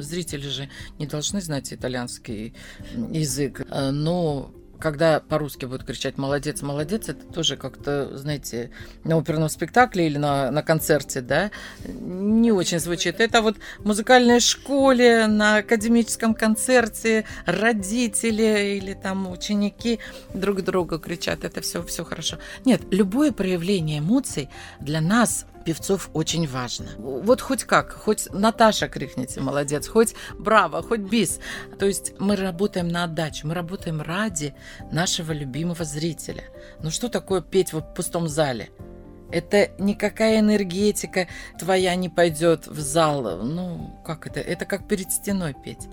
Зрители 0.00 0.48
же 0.48 0.68
не 0.98 1.06
должны 1.06 1.40
знать 1.40 1.72
итальянский 1.72 2.54
язык. 2.94 3.66
Но 3.70 4.52
когда 4.78 5.20
по-русски 5.20 5.64
будут 5.64 5.84
кричать 5.84 6.18
«молодец, 6.18 6.62
молодец», 6.62 7.08
это 7.08 7.24
тоже 7.24 7.56
как-то, 7.56 8.16
знаете, 8.16 8.70
на 9.04 9.16
оперном 9.16 9.48
спектакле 9.48 10.06
или 10.06 10.18
на, 10.18 10.50
на 10.50 10.62
концерте, 10.62 11.20
да, 11.20 11.50
не 11.84 12.52
очень 12.52 12.78
звучит. 12.78 13.20
Это 13.20 13.42
вот 13.42 13.56
в 13.78 13.86
музыкальной 13.86 14.40
школе, 14.40 15.26
на 15.26 15.56
академическом 15.58 16.34
концерте 16.34 17.24
родители 17.46 18.78
или 18.78 18.94
там 18.94 19.30
ученики 19.30 19.98
друг 20.34 20.62
друга 20.62 20.98
кричат, 20.98 21.44
это 21.44 21.60
все, 21.60 21.82
все 21.82 22.04
хорошо. 22.04 22.38
Нет, 22.64 22.82
любое 22.90 23.32
проявление 23.32 23.98
эмоций 23.98 24.48
для 24.80 25.00
нас 25.00 25.46
певцов 25.68 26.08
очень 26.14 26.48
важно. 26.48 26.86
Вот 26.96 27.42
хоть 27.42 27.64
как, 27.64 27.92
хоть 27.92 28.32
Наташа 28.32 28.88
крикните, 28.88 29.42
молодец, 29.42 29.86
хоть 29.86 30.14
браво, 30.38 30.82
хоть 30.82 31.00
бис. 31.00 31.40
То 31.78 31.84
есть 31.84 32.14
мы 32.18 32.36
работаем 32.36 32.88
на 32.88 33.04
отдачу, 33.04 33.46
мы 33.46 33.52
работаем 33.52 34.00
ради 34.00 34.54
нашего 34.90 35.32
любимого 35.32 35.84
зрителя. 35.84 36.44
Ну 36.82 36.90
что 36.90 37.10
такое 37.10 37.42
петь 37.42 37.74
в 37.74 37.82
пустом 37.82 38.28
зале? 38.28 38.70
Это 39.30 39.70
никакая 39.78 40.40
энергетика 40.40 41.28
твоя 41.58 41.94
не 41.96 42.08
пойдет 42.08 42.66
в 42.66 42.80
зал. 42.80 43.44
Ну, 43.44 44.00
как 44.06 44.26
это? 44.26 44.40
Это 44.40 44.64
как 44.64 44.88
перед 44.88 45.12
стеной 45.12 45.54
петь. 45.62 45.86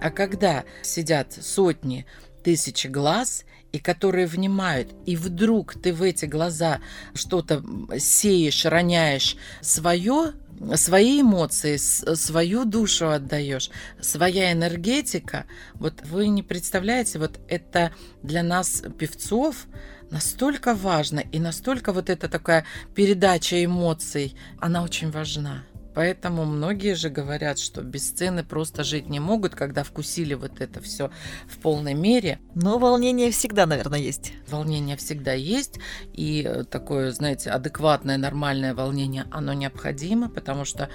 А 0.00 0.10
когда 0.10 0.64
сидят 0.82 1.32
сотни, 1.32 2.06
тысячи 2.42 2.88
глаз, 2.88 3.44
и 3.72 3.78
которые 3.78 4.26
внимают, 4.26 4.92
и 5.06 5.16
вдруг 5.16 5.74
ты 5.74 5.92
в 5.92 6.02
эти 6.02 6.26
глаза 6.26 6.80
что-то 7.14 7.64
сеешь, 7.98 8.64
роняешь 8.64 9.36
свое, 9.60 10.32
свои 10.76 11.22
эмоции, 11.22 11.76
свою 11.76 12.64
душу 12.64 13.10
отдаешь, 13.10 13.70
своя 14.00 14.52
энергетика. 14.52 15.46
Вот 15.74 16.02
вы 16.04 16.28
не 16.28 16.42
представляете, 16.42 17.18
вот 17.18 17.40
это 17.48 17.92
для 18.22 18.42
нас, 18.42 18.82
певцов, 18.98 19.66
настолько 20.10 20.74
важно, 20.74 21.20
и 21.20 21.40
настолько 21.40 21.92
вот 21.92 22.10
эта 22.10 22.28
такая 22.28 22.64
передача 22.94 23.64
эмоций, 23.64 24.36
она 24.60 24.82
очень 24.82 25.10
важна. 25.10 25.64
Поэтому 25.94 26.44
многие 26.44 26.94
же 26.94 27.10
говорят, 27.10 27.58
что 27.58 27.82
без 27.82 28.08
сцены 28.08 28.44
просто 28.44 28.84
жить 28.84 29.08
не 29.08 29.20
могут, 29.20 29.54
когда 29.54 29.82
вкусили 29.84 30.34
вот 30.34 30.60
это 30.60 30.80
все 30.80 31.10
в 31.46 31.58
полной 31.58 31.94
мере. 31.94 32.38
Но 32.54 32.78
волнение 32.78 33.30
всегда, 33.30 33.66
наверное, 33.66 33.98
есть. 33.98 34.32
Волнение 34.48 34.96
всегда 34.96 35.32
есть. 35.32 35.78
И 36.12 36.44
э, 36.46 36.64
такое, 36.64 37.10
знаете, 37.12 37.50
адекватное, 37.50 38.16
нормальное 38.16 38.74
волнение, 38.74 39.26
оно 39.30 39.52
необходимо, 39.52 40.28
потому 40.28 40.64
что, 40.64 40.88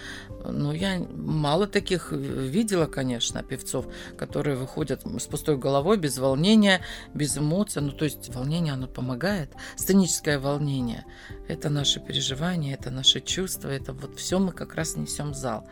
ну, 0.51 0.71
я 0.73 0.99
мало 0.99 1.67
таких 1.67 2.11
видела, 2.11 2.85
конечно, 2.85 3.43
певцов, 3.43 3.87
которые 4.17 4.55
выходят 4.55 5.03
с 5.05 5.25
пустой 5.25 5.57
головой, 5.57 5.97
без 5.97 6.17
волнения, 6.17 6.81
без 7.13 7.37
эмоций. 7.37 7.81
Ну, 7.81 7.91
то 7.91 8.05
есть 8.05 8.33
волнение, 8.33 8.73
оно 8.73 8.87
помогает. 8.87 9.51
Сценическое 9.75 10.39
волнение– 10.39 11.05
это 11.47 11.69
наши 11.69 11.99
переживания, 11.99 12.73
это 12.73 12.91
наши 12.91 13.21
чувства, 13.21 13.69
это 13.69 13.93
вот 13.93 14.17
все 14.17 14.39
мы 14.39 14.51
как 14.51 14.75
раз 14.75 14.95
несем 14.95 15.31
в 15.31 15.35
зал. 15.35 15.67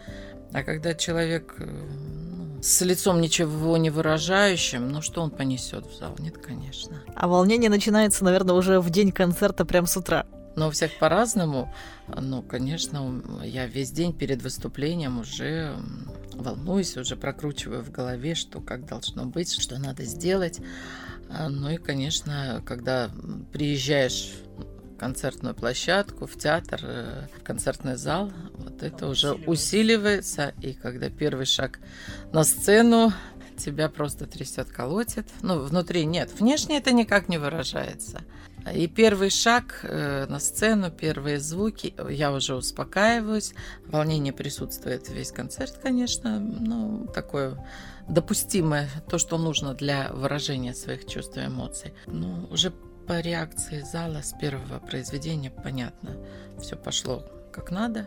А 0.54 0.64
когда 0.64 0.94
человек 0.94 1.56
э, 1.60 1.66
ну, 1.66 2.62
с 2.62 2.82
лицом 2.82 3.20
ничего 3.20 3.78
не 3.78 3.90
выражающим, 3.90 4.90
ну 4.90 5.02
что 5.02 5.22
он 5.22 5.32
понесет 5.32 5.86
в 5.86 5.98
зал? 5.98 6.16
Нет, 6.20 6.38
конечно. 6.38 7.02
А 7.14 7.28
волнение 7.28 7.70
начинается, 7.70 8.24
наверное, 8.24 8.56
уже 8.56 8.80
в 8.80 8.90
день 8.90 9.12
концерта, 9.12 9.66
прямо 9.66 9.88
с 9.88 9.98
утра. 9.98 10.26
Но 10.56 10.68
у 10.68 10.72
всех 10.72 10.98
по-разному. 11.00 11.74
Ну, 12.08 12.41
конечно, 12.41 13.22
я 13.44 13.68
весь 13.68 13.91
день 13.91 14.13
перед 14.13 14.41
выступлением 14.41 15.20
уже 15.20 15.76
волнуюсь, 16.34 16.98
уже 16.98 17.15
прокручиваю 17.15 17.84
в 17.84 17.91
голове, 17.91 18.36
что 18.36 18.62
как 18.62 18.86
должно 18.86 19.26
быть, 19.26 19.52
что 19.60 19.78
надо 19.78 20.04
сделать. 20.04 20.60
А, 21.30 21.50
ну 21.50 21.70
и, 21.70 21.78
конечно, 21.78 22.62
когда 22.65 23.10
приезжаешь 23.52 24.34
концертную 24.98 25.56
площадку, 25.56 26.26
в 26.26 26.38
театр, 26.38 26.80
э, 26.84 27.28
в 27.39 27.44
концертный 27.44 27.96
зал. 27.96 28.32
Вот 28.54 28.82
это 28.82 29.08
уже 29.08 29.34
усиливается. 29.34 30.54
И 30.62 30.74
когда 30.74 31.10
первый 31.10 31.46
шаг 31.46 31.80
на 32.32 32.44
сцену, 32.44 33.12
тебя 33.58 33.89
просто 33.89 34.26
трясет, 34.26 34.70
колотит. 34.70 35.28
Ну, 35.41 35.60
внутри 35.60 36.06
нет. 36.06 36.32
Внешне 36.39 36.78
это 36.78 36.91
никак 36.91 37.30
не 37.30 37.38
выражается. 37.38 38.22
И 38.73 38.88
первый 38.88 39.30
шаг 39.30 39.82
э, 39.84 40.25
на 40.28 40.39
сцену, 40.39 40.89
первые 40.89 41.39
звуки, 41.39 41.93
я 42.10 42.32
уже 42.32 42.56
успокаиваюсь. 42.56 43.54
Волнение 43.86 44.34
присутствует 44.34 45.10
весь 45.10 45.32
концерт, 45.32 45.80
конечно. 45.82 46.39
Ну, 46.39 47.08
такое 47.13 47.63
допустимое, 48.08 48.89
то, 49.10 49.17
что 49.17 49.38
нужно 49.38 49.73
для 49.73 50.12
выражения 50.12 50.73
своих 50.73 51.06
чувств 51.06 51.38
и 51.38 51.45
эмоций. 51.45 51.93
Ну, 52.08 52.47
уже 52.49 52.71
по 53.08 53.19
реакции 53.19 53.82
зала 53.82 54.21
с 54.21 54.34
первого 54.34 54.80
произведения 54.80 55.51
понятно. 55.51 56.17
Все 56.60 56.75
пошло 56.75 57.23
как 57.51 57.71
надо, 57.71 58.06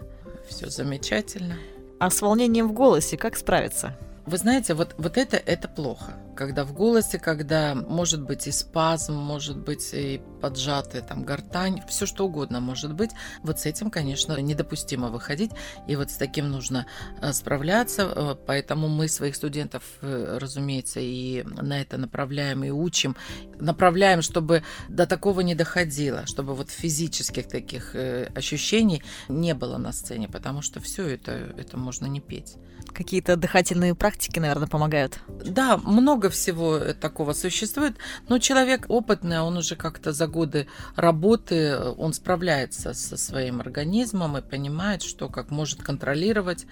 все 0.49 0.69
замечательно. 0.69 1.55
А 1.99 2.11
с 2.11 2.21
волнением 2.21 2.69
в 2.69 2.73
голосе 2.73 3.17
как 3.17 3.37
справиться? 3.37 3.97
Вы 4.27 4.37
знаете, 4.37 4.75
вот, 4.75 4.95
вот 4.99 5.17
это, 5.17 5.37
это 5.37 5.69
плохо. 5.69 6.13
Когда 6.39 6.65
в 6.65 6.73
голосе, 6.73 7.19
когда 7.19 7.75
может 7.75 8.23
быть 8.23 8.47
и 8.47 8.53
спазм, 8.53 9.15
может 9.15 9.59
быть 9.59 9.93
и 9.93 10.21
поджатая 10.41 11.03
там 11.03 11.25
гортань, 11.25 11.83
все 11.89 12.07
что 12.07 12.27
угодно 12.27 12.61
может 12.61 12.95
быть. 12.95 13.11
Вот 13.43 13.59
с 13.59 13.67
этим, 13.67 13.91
конечно, 13.91 14.41
недопустимо 14.41 15.09
выходить. 15.09 15.51
И 15.89 15.97
вот 15.97 16.13
с 16.13 16.15
таким 16.17 16.49
нужно 16.49 16.87
э, 17.21 17.33
справляться. 17.33 18.03
Э, 18.03 18.37
поэтому 18.47 18.87
мы 18.87 19.09
своих 19.09 19.35
студентов, 19.35 19.83
э, 20.01 20.39
разумеется, 20.41 21.01
и 21.01 21.43
на 21.43 21.81
это 21.81 21.99
направляем 21.99 22.63
и 22.63 22.71
учим. 22.71 23.17
Направляем, 23.59 24.23
чтобы 24.23 24.63
до 24.89 25.09
такого 25.09 25.41
не 25.41 25.57
доходило, 25.57 26.25
чтобы 26.27 26.55
вот 26.55 26.71
физических 26.71 27.49
таких 27.49 27.97
ощущений 28.37 29.03
не 29.29 29.55
было 29.55 29.77
на 29.77 29.93
сцене, 29.93 30.29
потому 30.29 30.63
что 30.63 30.79
все 30.79 31.05
это, 31.09 31.33
это 31.33 31.77
можно 31.77 32.07
не 32.07 32.21
петь. 32.21 32.59
Какие-то 32.93 33.37
дыхательные 33.37 33.95
практики, 33.95 34.39
наверное, 34.39 34.69
помогают. 34.69 35.21
Да, 35.29 35.77
много 35.79 36.31
всего 36.31 36.79
такого 37.01 37.33
существует, 37.33 37.97
но 38.29 38.39
человек 38.39 38.87
опытный, 38.89 39.41
он 39.41 39.57
уже 39.57 39.77
как-то 39.77 40.13
за 40.13 40.27
годы 40.27 40.67
работы, 40.97 41.79
он 41.79 42.13
справляется 42.13 42.95
со 42.95 43.17
своим 43.17 43.61
организмом 43.61 44.37
и 44.37 44.43
понимает, 44.43 45.03
что 45.03 45.29
как 45.29 45.51
может 45.51 45.83
контролировать 45.83 46.67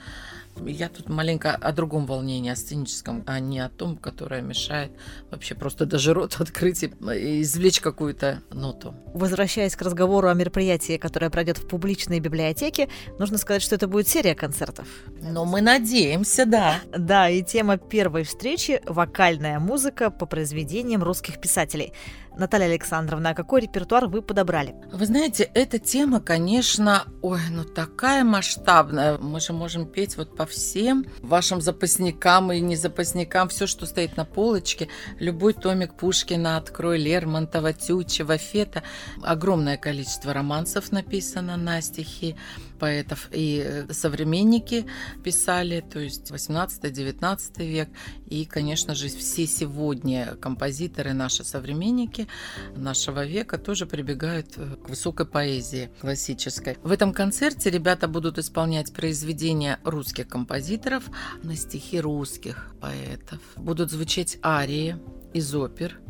я 0.64 0.88
тут 0.88 1.08
маленько 1.08 1.54
о 1.54 1.72
другом 1.72 2.06
волнении, 2.06 2.50
о 2.50 2.56
сценическом, 2.56 3.22
а 3.26 3.40
не 3.40 3.60
о 3.60 3.68
том, 3.68 3.96
которое 3.96 4.40
мешает 4.40 4.92
вообще 5.30 5.54
просто 5.54 5.86
даже 5.86 6.14
рот 6.14 6.36
открыть 6.40 6.82
и 6.82 7.42
извлечь 7.42 7.80
какую-то 7.80 8.42
ноту. 8.50 8.94
Возвращаясь 9.14 9.76
к 9.76 9.82
разговору 9.82 10.28
о 10.28 10.34
мероприятии, 10.34 10.96
которое 10.96 11.30
пройдет 11.30 11.58
в 11.58 11.66
публичной 11.66 12.20
библиотеке, 12.20 12.88
нужно 13.18 13.38
сказать, 13.38 13.62
что 13.62 13.74
это 13.74 13.88
будет 13.88 14.08
серия 14.08 14.34
концертов. 14.34 14.86
Но 15.20 15.44
мы 15.44 15.60
надеемся, 15.60 16.46
да. 16.46 16.80
Да, 16.96 17.28
и 17.28 17.42
тема 17.42 17.76
первой 17.78 18.24
встречи– 18.24 18.80
вокальная 18.86 19.58
музыка 19.58 20.10
по 20.10 20.26
произведениям 20.26 21.02
русских 21.02 21.40
писателей– 21.40 21.92
Наталья 22.36 22.66
Александровна, 22.66 23.30
а 23.30 23.34
какой 23.34 23.62
репертуар 23.62 24.06
вы 24.06 24.20
подобрали? 24.20 24.74
Вы 24.92 25.06
знаете, 25.06 25.50
эта 25.54 25.78
тема, 25.78 26.20
конечно, 26.20 27.04
ой, 27.22 27.40
ну 27.50 27.64
такая 27.64 28.24
масштабная. 28.24 29.18
Мы 29.18 29.40
же 29.40 29.52
можем 29.52 29.86
петь 29.86 30.16
вот 30.16 30.36
по 30.36 30.44
всем 30.44 31.06
вашим 31.22 31.60
запасникам 31.60 32.52
и 32.52 32.60
не 32.60 32.76
запасникам, 32.76 33.48
все, 33.48 33.66
что 33.66 33.86
стоит 33.86 34.16
на 34.16 34.24
полочке. 34.24 34.88
Любой 35.18 35.54
томик 35.54 35.94
Пушкина 35.94 36.56
открой, 36.58 36.98
Лермонтова, 36.98 37.72
Тютчева, 37.72 38.36
Фета. 38.36 38.82
Огромное 39.22 39.76
количество 39.78 40.32
романсов 40.32 40.92
написано 40.92 41.56
на 41.56 41.80
стихи 41.80 42.36
поэтов 42.78 43.28
и 43.32 43.62
э, 43.64 43.92
современники 43.92 44.86
писали, 45.24 45.80
то 45.80 45.98
есть 45.98 46.30
18-19 46.30 47.64
век. 47.66 47.88
И, 48.28 48.44
конечно 48.44 48.94
же, 48.94 49.08
все 49.08 49.46
сегодня 49.46 50.36
композиторы, 50.40 51.12
наши 51.12 51.44
современники 51.44 52.28
нашего 52.74 53.24
века 53.24 53.58
тоже 53.58 53.86
прибегают 53.86 54.48
э, 54.56 54.76
к 54.84 54.88
высокой 54.88 55.26
поэзии 55.26 55.90
классической. 56.00 56.78
В 56.82 56.92
этом 56.92 57.12
концерте 57.12 57.70
ребята 57.70 58.08
будут 58.08 58.38
исполнять 58.38 58.92
произведения 58.92 59.78
русских 59.84 60.28
композиторов 60.28 61.04
на 61.42 61.56
стихи 61.56 62.00
русских 62.00 62.74
поэтов. 62.80 63.40
Будут 63.56 63.90
звучать 63.90 64.38
арии 64.42 64.96
из 65.32 65.54
опер– 65.54 65.98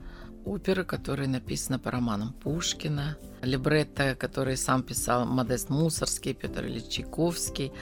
оперы, 0.47 0.85
которые 0.85 1.29
написаны 1.29 1.79
по 1.79 1.91
романам 1.91 2.33
Пушкина, 2.33 3.17
либретто, 3.43 4.15
который 4.15 4.57
сам 4.57 4.83
писал 4.83 5.27
Модест 5.27 5.69
Мусорский, 5.69 6.35
Петр 6.35 6.65
Ильич 6.65 6.89
Чайковский, 6.89 7.73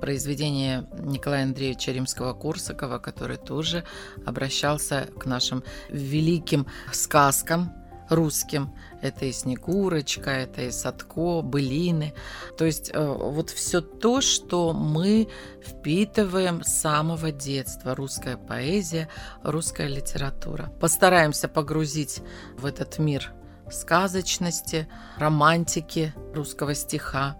произведение 0.00 0.88
Николая 0.98 1.44
Андреевича 1.44 1.92
Римского-Корсакова, 1.92 2.98
который 2.98 3.36
тоже 3.36 3.84
обращался 4.24 5.08
к 5.18 5.26
нашим 5.26 5.62
великим 5.90 6.66
сказкам, 6.92 7.72
русским. 8.08 8.74
Это 9.02 9.26
и 9.26 9.32
Снегурочка, 9.32 10.30
это 10.30 10.62
и 10.62 10.70
Садко, 10.70 11.42
Былины. 11.42 12.14
То 12.56 12.64
есть 12.64 12.90
э, 12.92 13.06
вот 13.06 13.50
все 13.50 13.80
то, 13.80 14.20
что 14.20 14.72
мы 14.72 15.28
впитываем 15.64 16.62
с 16.62 16.80
самого 16.80 17.30
детства. 17.30 17.94
Русская 17.94 18.36
поэзия, 18.36 19.08
русская 19.42 19.88
литература. 19.88 20.72
Постараемся 20.80 21.48
погрузить 21.48 22.22
в 22.56 22.66
этот 22.66 22.98
мир 22.98 23.32
сказочности, 23.70 24.88
романтики 25.18 26.14
русского 26.34 26.74
стиха. 26.74 27.36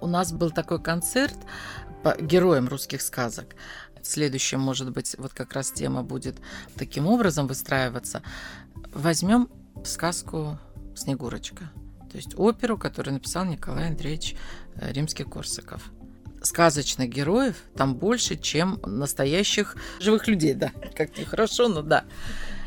У 0.00 0.06
нас 0.06 0.32
был 0.32 0.50
такой 0.50 0.82
концерт 0.82 1.36
по 2.02 2.16
героям 2.20 2.68
русских 2.68 3.02
сказок. 3.02 3.56
Следующем, 4.02 4.60
может 4.60 4.92
быть, 4.92 5.16
вот 5.18 5.32
как 5.32 5.52
раз 5.52 5.72
тема 5.72 6.02
будет 6.02 6.36
таким 6.76 7.08
образом 7.08 7.46
выстраиваться. 7.48 8.22
Возьмем 8.94 9.48
сказку 9.84 10.58
«Снегурочка». 10.94 11.70
То 12.10 12.16
есть 12.16 12.34
оперу, 12.36 12.78
которую 12.78 13.14
написал 13.14 13.44
Николай 13.44 13.88
Андреевич 13.88 14.36
э, 14.76 14.92
Римский-Корсаков. 14.92 15.90
Сказочных 16.42 17.10
героев 17.10 17.56
там 17.76 17.96
больше, 17.96 18.36
чем 18.36 18.80
настоящих 18.86 19.76
живых 20.00 20.28
людей, 20.28 20.54
да. 20.54 20.72
Как 20.94 21.18
нехорошо, 21.18 21.68
но 21.68 21.82
да. 21.82 22.04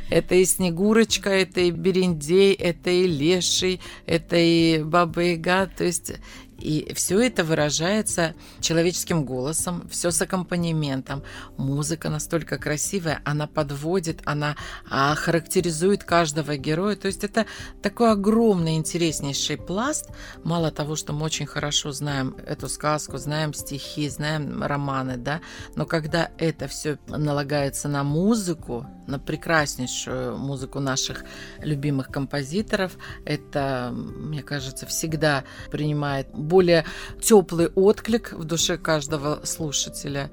Это 0.09 0.35
и 0.35 0.43
Снегурочка, 0.43 1.29
это 1.29 1.61
и 1.61 1.71
Берендей, 1.71 2.53
это 2.53 2.89
и 2.89 3.07
Леший, 3.07 3.79
это 4.05 4.35
и 4.35 4.83
Баба 4.83 5.21
Яга. 5.21 5.67
То 5.67 5.83
есть 5.83 6.13
И 6.59 6.93
все 6.93 7.19
это 7.21 7.43
выражается 7.43 8.35
человеческим 8.59 9.25
голосом, 9.25 9.87
все 9.89 10.11
с 10.11 10.21
аккомпанементом. 10.21 11.23
Музыка 11.57 12.09
настолько 12.09 12.57
красивая, 12.57 13.21
она 13.25 13.47
подводит, 13.47 14.21
она 14.25 14.55
а, 14.89 15.15
характеризует 15.15 16.03
каждого 16.03 16.57
героя. 16.57 16.95
То 16.95 17.07
есть 17.07 17.23
это 17.23 17.45
такой 17.81 18.11
огромный, 18.11 18.75
интереснейший 18.75 19.57
пласт. 19.57 20.09
Мало 20.43 20.71
того, 20.71 20.95
что 20.95 21.13
мы 21.13 21.25
очень 21.25 21.45
хорошо 21.45 21.91
знаем 21.91 22.35
эту 22.45 22.69
сказку, 22.69 23.17
знаем 23.17 23.53
стихи, 23.53 24.09
знаем 24.09 24.63
романы, 24.63 25.17
да, 25.17 25.41
но 25.75 25.85
когда 25.85 26.31
это 26.37 26.67
все 26.67 26.97
налагается 27.07 27.87
на 27.87 28.03
музыку, 28.03 28.85
на 29.09 29.19
прекраснейшую 29.19 30.37
музыку 30.37 30.79
наших 30.79 31.25
любимых 31.59 32.07
композиторов, 32.09 32.93
это, 33.25 33.91
мне 33.93 34.41
кажется, 34.43 34.85
всегда 34.85 35.43
принимает 35.71 36.27
более 36.33 36.85
теплый 37.21 37.67
отклик 37.67 38.33
в 38.33 38.43
душе 38.43 38.77
каждого 38.77 39.41
слушателя. 39.43 40.29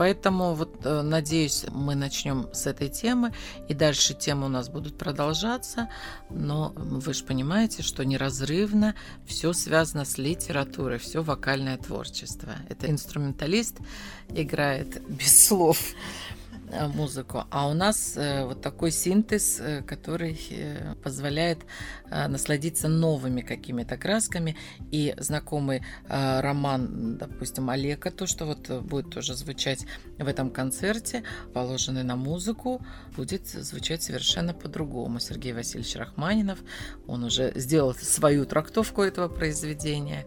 Поэтому 0.00 0.54
вот 0.54 0.86
э, 0.86 1.02
надеюсь, 1.02 1.66
мы 1.70 1.94
начнем 1.94 2.48
с 2.54 2.66
этой 2.66 2.88
темы, 2.88 3.34
и 3.68 3.74
дальше 3.74 4.14
темы 4.14 4.46
у 4.46 4.48
нас 4.48 4.70
будут 4.70 4.96
продолжаться. 4.96 5.90
Но 6.30 6.72
вы 6.74 7.12
же 7.12 7.22
понимаете, 7.22 7.82
что 7.82 8.02
неразрывно 8.02 8.94
все 9.26 9.52
связано 9.52 10.06
с 10.06 10.16
литературой, 10.16 10.98
все 10.98 11.22
вокальное 11.22 11.76
творчество. 11.76 12.52
Это 12.70 12.90
инструменталист 12.90 13.76
играет 14.30 15.06
без 15.06 15.46
слов. 15.46 15.78
Э, 16.72 16.86
музыку. 16.86 17.44
А 17.50 17.68
у 17.68 17.74
нас 17.74 18.16
э, 18.16 18.44
вот 18.44 18.60
такой 18.60 18.92
синтез, 18.92 19.60
э, 19.60 19.82
который 19.82 20.38
позволяет 21.02 21.58
насладиться 22.10 22.88
новыми 22.88 23.40
какими-то 23.40 23.96
красками. 23.96 24.56
И 24.92 25.14
знакомый 25.18 25.82
роман, 26.08 27.16
допустим, 27.18 27.70
Олега, 27.70 28.10
то, 28.10 28.26
что 28.26 28.46
вот 28.46 28.68
будет 28.82 29.10
тоже 29.10 29.34
звучать 29.34 29.86
в 30.18 30.26
этом 30.26 30.50
концерте, 30.50 31.22
положенный 31.54 32.02
на 32.02 32.16
музыку, 32.16 32.84
будет 33.16 33.46
звучать 33.48 34.02
совершенно 34.02 34.54
по-другому. 34.54 35.20
Сергей 35.20 35.52
Васильевич 35.52 35.96
Рахманинов, 35.96 36.58
он 37.06 37.24
уже 37.24 37.52
сделал 37.54 37.94
свою 37.94 38.44
трактовку 38.44 39.02
этого 39.02 39.28
произведения. 39.28 40.26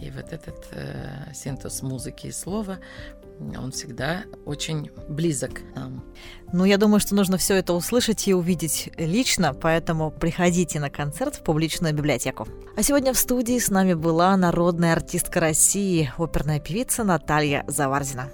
И 0.00 0.10
вот 0.10 0.32
этот 0.32 0.68
э, 0.70 1.32
синтез 1.34 1.82
музыки 1.82 2.28
и 2.28 2.32
слова 2.32 2.78
он 3.40 3.70
всегда 3.70 4.24
очень 4.44 4.90
близок 5.08 5.60
нам. 5.74 6.04
Ну, 6.52 6.64
я 6.64 6.78
думаю, 6.78 7.00
что 7.00 7.14
нужно 7.14 7.36
все 7.36 7.54
это 7.54 7.72
услышать 7.72 8.26
и 8.26 8.34
увидеть 8.34 8.90
лично, 8.96 9.54
поэтому 9.54 10.10
приходите 10.10 10.80
на 10.80 10.90
концерт 10.90 11.36
в 11.36 11.42
публичную 11.42 11.94
библиотеку. 11.94 12.48
А 12.76 12.82
сегодня 12.82 13.12
в 13.12 13.18
студии 13.18 13.58
с 13.58 13.70
нами 13.70 13.94
была 13.94 14.36
народная 14.36 14.92
артистка 14.92 15.40
России, 15.40 16.10
оперная 16.18 16.60
певица 16.60 17.04
Наталья 17.04 17.64
Заварзина. 17.68 18.30